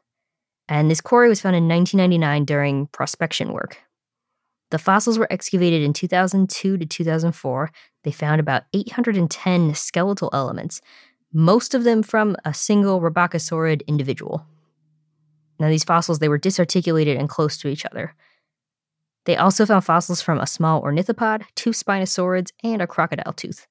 [0.67, 3.77] And this quarry was found in 1999 during prospection work.
[4.72, 7.72] The fossils were excavated in 2002 to 2004.
[8.03, 10.81] They found about 810 skeletal elements,
[11.34, 14.45] most of them from a single Rebbachisaurid individual.
[15.60, 18.15] Now, these fossils, they were disarticulated and close to each other.
[19.26, 23.68] They also found fossils from a small ornithopod, two spinosaurids, and a crocodile tooth.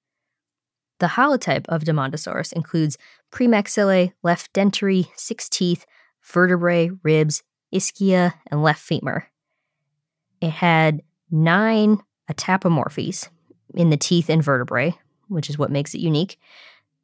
[1.01, 2.97] The holotype of Demandasaurus includes
[3.33, 5.87] premaxillae, left dentary, six teeth,
[6.23, 7.43] vertebrae, ribs,
[7.75, 9.27] ischia, and left femur.
[10.41, 12.01] It had nine
[12.31, 13.29] autapomorphies
[13.75, 14.95] in the teeth and vertebrae,
[15.29, 16.39] which is what makes it unique.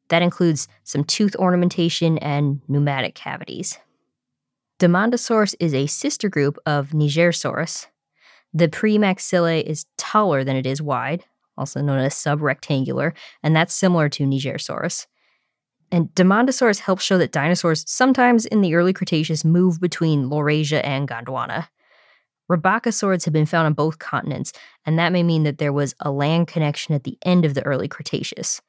[0.09, 3.79] That includes some tooth ornamentation and pneumatic cavities.
[4.79, 7.87] Demandasaurus is a sister group of Nigersaurus.
[8.53, 11.25] The premaxillae is taller than it is wide,
[11.57, 15.07] also known as subrectangular, and that's similar to Nigersaurus.
[15.91, 21.09] And Demandasaurus helps show that dinosaurs sometimes in the early Cretaceous move between Laurasia and
[21.09, 21.69] Gondwana.
[22.51, 24.53] Rebbachisaurids have been found on both continents,
[24.85, 27.65] and that may mean that there was a land connection at the end of the
[27.65, 28.61] early Cretaceous.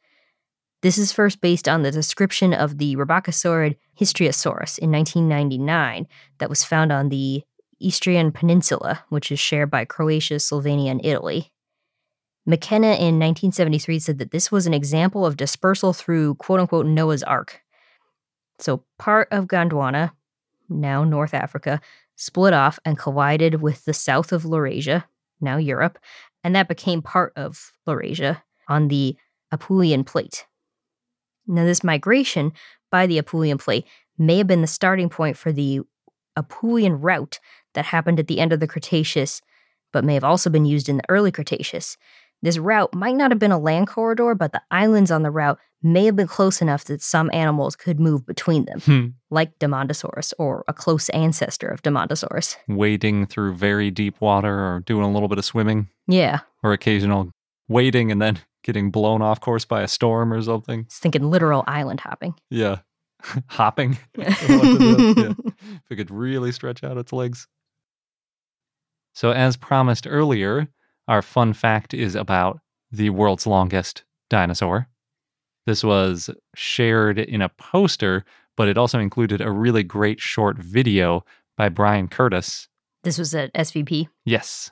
[0.82, 6.64] This is first based on the description of the Rebbachisaurid Histriasaurus in 1999 that was
[6.64, 7.44] found on the
[7.80, 11.52] Istrian Peninsula, which is shared by Croatia, Slovenia, and Italy.
[12.46, 17.24] McKenna in 1973 said that this was an example of dispersal through quote unquote Noah's
[17.24, 17.62] Ark.
[18.60, 20.12] So part of Gondwana,
[20.70, 21.82] now North Africa,
[22.18, 25.06] split off and collided with the south of Laurasia,
[25.40, 25.98] now Europe,
[26.44, 29.16] and that became part of Laurasia on the
[29.54, 30.46] Apulian Plate.
[31.48, 32.52] Now, this migration
[32.92, 33.86] by the Apulian Plate
[34.18, 35.82] may have been the starting point for the
[36.38, 37.40] Apulian route
[37.74, 39.42] that happened at the end of the Cretaceous,
[39.94, 41.98] but may have also been used in the early Cretaceous.
[42.42, 45.60] This route might not have been a land corridor, but the islands on the route
[45.82, 49.06] may have been close enough that some animals could move between them, Hmm.
[49.30, 52.56] like Demandasaurus or a close ancestor of Demandasaurus.
[52.68, 57.32] Wading through very deep water or doing a little bit of swimming Yeah, or occasional
[57.68, 60.86] wading and then getting blown off course by a storm or something.
[60.86, 62.36] Was thinking literal island hopping.
[62.50, 62.78] Yeah.
[63.48, 63.98] Hopping.
[64.14, 65.34] What it is, yeah.
[65.58, 67.48] If it could really stretch out its legs.
[69.14, 70.68] So, as promised earlier,
[71.08, 72.60] our fun fact is about
[72.92, 74.88] the world's longest dinosaur.
[75.66, 78.24] This was shared in a poster,
[78.56, 81.26] but it also included a really great short video
[81.58, 82.68] by Brian Curtice.
[83.04, 84.08] This was at SVP.
[84.26, 84.72] Yes.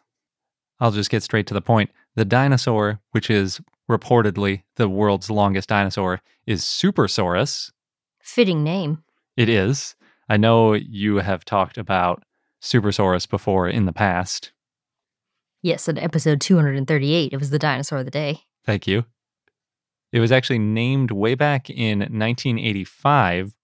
[0.79, 1.89] I'll just get straight to the point.
[2.15, 7.71] The dinosaur, which is reportedly the world's longest dinosaur, is Supersaurus.
[8.21, 9.03] Fitting name.
[9.37, 9.95] It is.
[10.29, 12.23] I know you have talked about
[12.61, 14.51] Supersaurus before in the past.
[15.65, 18.41] Yes, at episode 238, it was the dinosaur of the day.
[18.67, 19.03] Thank you.
[20.11, 23.55] It was actually named way back in 1985,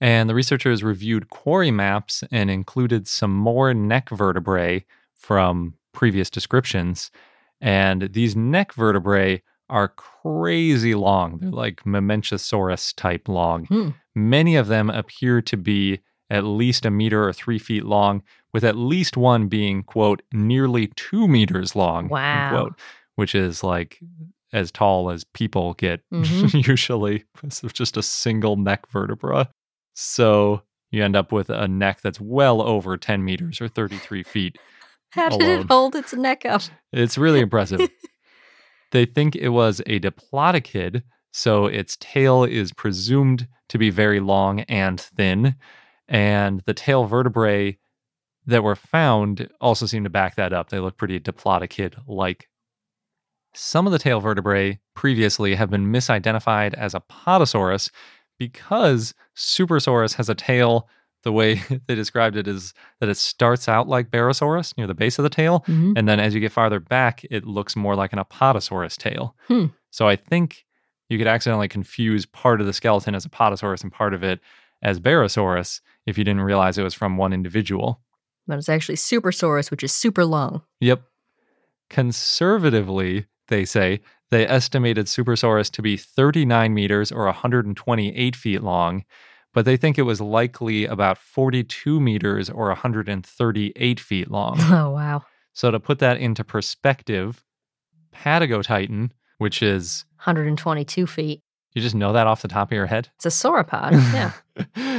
[0.00, 7.10] and the researchers reviewed quarry maps and included some more neck vertebrae from previous descriptions.
[7.60, 11.36] And these neck vertebrae are crazy long.
[11.36, 13.66] They're like Mamenchisaurus type long.
[13.66, 13.90] Hmm.
[14.14, 16.00] Many of them appear to be
[16.30, 18.22] at least a meter or three feet long,
[18.56, 22.44] with at least one being, quote, nearly two meters long, Wow.
[22.48, 22.80] unquote,
[23.16, 24.00] which is like
[24.54, 26.66] as tall as people get Mhm.
[26.66, 27.24] usually.
[27.42, 29.50] It's just a single neck vertebra.
[29.92, 34.56] So you end up with a neck that's well over 10 meters or 33 feet.
[35.10, 35.60] How did Alone.
[35.60, 36.62] it hold its neck up?
[36.94, 37.86] It's really impressive.
[38.92, 44.60] they think it was a diplodocid, so its tail is presumed to be very long
[44.60, 45.56] and thin.
[46.08, 47.76] And the tail vertebrae
[48.46, 50.68] that were found also seem to back that up.
[50.70, 52.48] They look pretty diplodocid like.
[53.54, 57.90] Some of the tail vertebrae previously have been misidentified as Apatosaurus
[58.38, 60.88] because Supersaurus has a tail.
[61.22, 65.18] The way they described it is that it starts out like Barosaurus near the base
[65.18, 65.94] of the tail, Mhm.
[65.96, 69.34] and then as you get farther back, it looks more like an Apatosaurus tail.
[69.48, 69.66] Hmm.
[69.90, 70.66] So I think
[71.08, 74.40] you could accidentally confuse part of the skeleton as Apatosaurus and part of it
[74.82, 78.02] as Barosaurus if you didn't realize it was from one individual.
[78.46, 80.62] But it's actually Supersaurus, which is super long.
[80.80, 81.02] Yep.
[81.90, 84.00] Conservatively, they say,
[84.30, 89.04] they estimated Supersaurus to be 39 meters or 128 feet long,
[89.54, 94.58] but they think it was likely about 42 meters or 138 feet long.
[94.60, 95.22] Oh, wow.
[95.52, 97.42] So to put that into perspective,
[98.12, 101.42] Patagotitan, which is 122 feet.
[101.74, 103.08] you just know that off the top of your head.
[103.16, 103.92] It's a sauropod.
[104.12, 104.32] Yeah.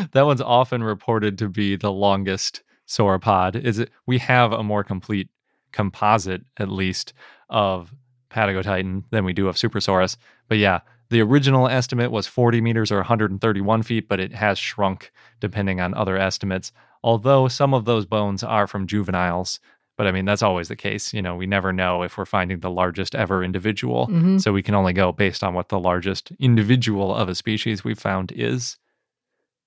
[0.13, 3.55] that one's often reported to be the longest sauropod.
[3.55, 3.89] Is it?
[4.05, 5.29] We have a more complete
[5.71, 7.13] composite, at least,
[7.49, 7.93] of
[8.29, 10.17] Patagotitan than we do of Supersaurus.
[10.47, 15.11] But yeah, the original estimate was 40 meters or 131 feet, but it has shrunk
[15.39, 16.71] depending on other estimates.
[17.03, 19.59] Although some of those bones are from juveniles.
[19.97, 21.13] But I mean, that's always the case.
[21.13, 24.07] You know, we never know if we're finding the largest ever individual.
[24.07, 24.39] Mhm.
[24.41, 27.99] So we can only go based on what the largest individual of a species we've
[27.99, 28.77] found is.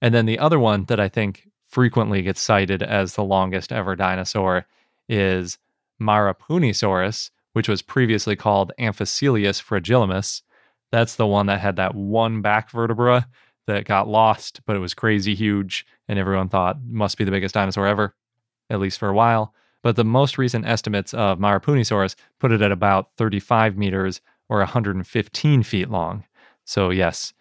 [0.00, 3.96] And then the other one that I think frequently gets cited as the longest ever
[3.96, 4.66] dinosaur
[5.08, 5.58] is
[6.00, 10.42] Maraapunisaurus, which was previously called Amphicoelias fragillimus.
[10.90, 13.28] That's the one that had that one back vertebra
[13.66, 17.54] that got lost, but it was crazy huge, and everyone thought must be the biggest
[17.54, 18.14] dinosaur ever,
[18.68, 19.54] at least for a while.
[19.82, 25.62] But the most recent estimates of Maraapunisaurus put it at about 35 meters or 115
[25.62, 26.24] feet long.
[26.64, 27.32] So, yes,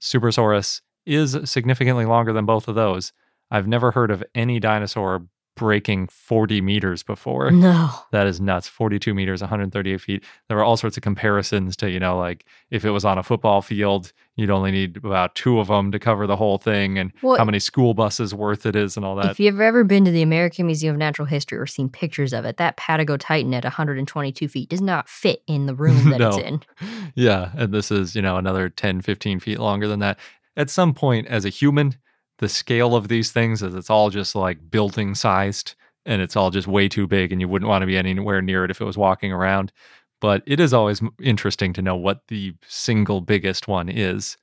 [0.00, 3.12] Supersaurus is significantly longer than both of those.
[3.50, 5.26] I've never heard of any dinosaur
[5.58, 7.50] breaking 40 meters before.
[7.50, 7.90] No.
[8.10, 8.68] That is nuts.
[8.68, 10.24] 42 meters, 138 feet.
[10.48, 13.22] There were all sorts of comparisons to, you know, like if it was on a
[13.22, 17.12] football field, you'd only need about two of them to cover the whole thing and
[17.20, 19.30] Well, how many school buses worth it is and all that.
[19.30, 22.46] If you've ever been to the American Museum of Natural History or seen pictures of
[22.46, 26.62] it, that Patagotitan at 122 feet does not fit in the room that it's in.
[27.14, 27.50] yeah.
[27.56, 30.18] And this is, you know, another 10, 15 feet longer than that.
[30.56, 31.96] At some point, as a human,
[32.38, 35.74] the scale of these things is it's all just like building sized
[36.06, 38.64] and it's all just way too big and you wouldn't want to be anywhere near
[38.64, 39.72] it if it was walking around.
[40.20, 44.36] But it is always interesting to know what the single biggest one is.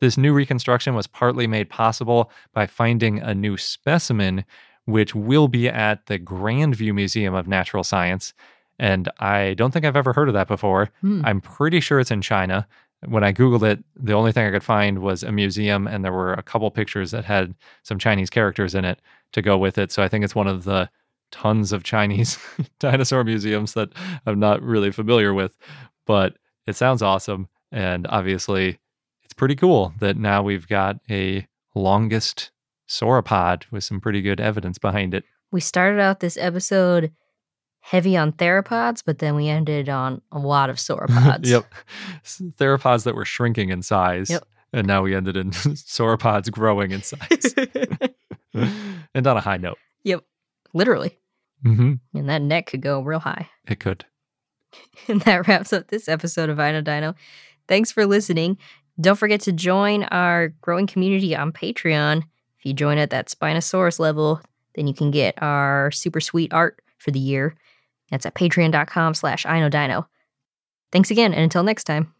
[0.00, 4.44] This new reconstruction was partly made possible by finding a new specimen,
[4.84, 8.32] which will be at the Grandview Museum of Natural Science.
[8.78, 10.90] And I don't think I've ever heard of that before.
[11.00, 11.22] Hmm.
[11.24, 12.68] I'm pretty sure it's in China.
[13.06, 16.12] When I Googled it, the only thing I could find was a museum, and there
[16.12, 17.54] were a couple pictures that had
[17.84, 19.00] some Chinese characters in it
[19.32, 19.92] to go with it.
[19.92, 20.90] So I think it's one of the
[21.30, 22.38] tons of Chinese
[22.80, 23.90] dinosaur museums that
[24.26, 25.56] I'm not really familiar with,
[26.06, 27.48] but it sounds awesome.
[27.70, 28.78] And obviously,
[29.22, 32.50] it's pretty cool that now we've got a longest
[32.88, 35.24] sauropod with some pretty good evidence behind it.
[35.50, 37.12] We started out this episode
[37.88, 41.46] heavy on theropods, but then we ended on a lot of sauropods.
[41.46, 41.72] yep.
[42.24, 44.28] Theropods that were shrinking in size.
[44.30, 44.44] Yep.
[44.72, 47.54] And now we ended in sauropods growing in size.
[49.14, 49.78] and on a high note.
[50.04, 50.24] yep.
[50.74, 51.18] Literally.
[51.62, 53.48] hmm And that neck could go real high.
[53.66, 54.04] It could.
[55.08, 57.14] And that wraps up this episode of I Know Dino.
[57.68, 58.58] Thanks for listening.
[59.00, 62.18] Don't forget to join our growing community on Patreon.
[62.58, 64.42] If you join at that Spinosaurus level,
[64.74, 67.54] then you can get our super sweet art for the year.
[68.10, 70.06] That's at patreon.com slash iknowdino.
[70.92, 72.14] Thanks again, and until next time.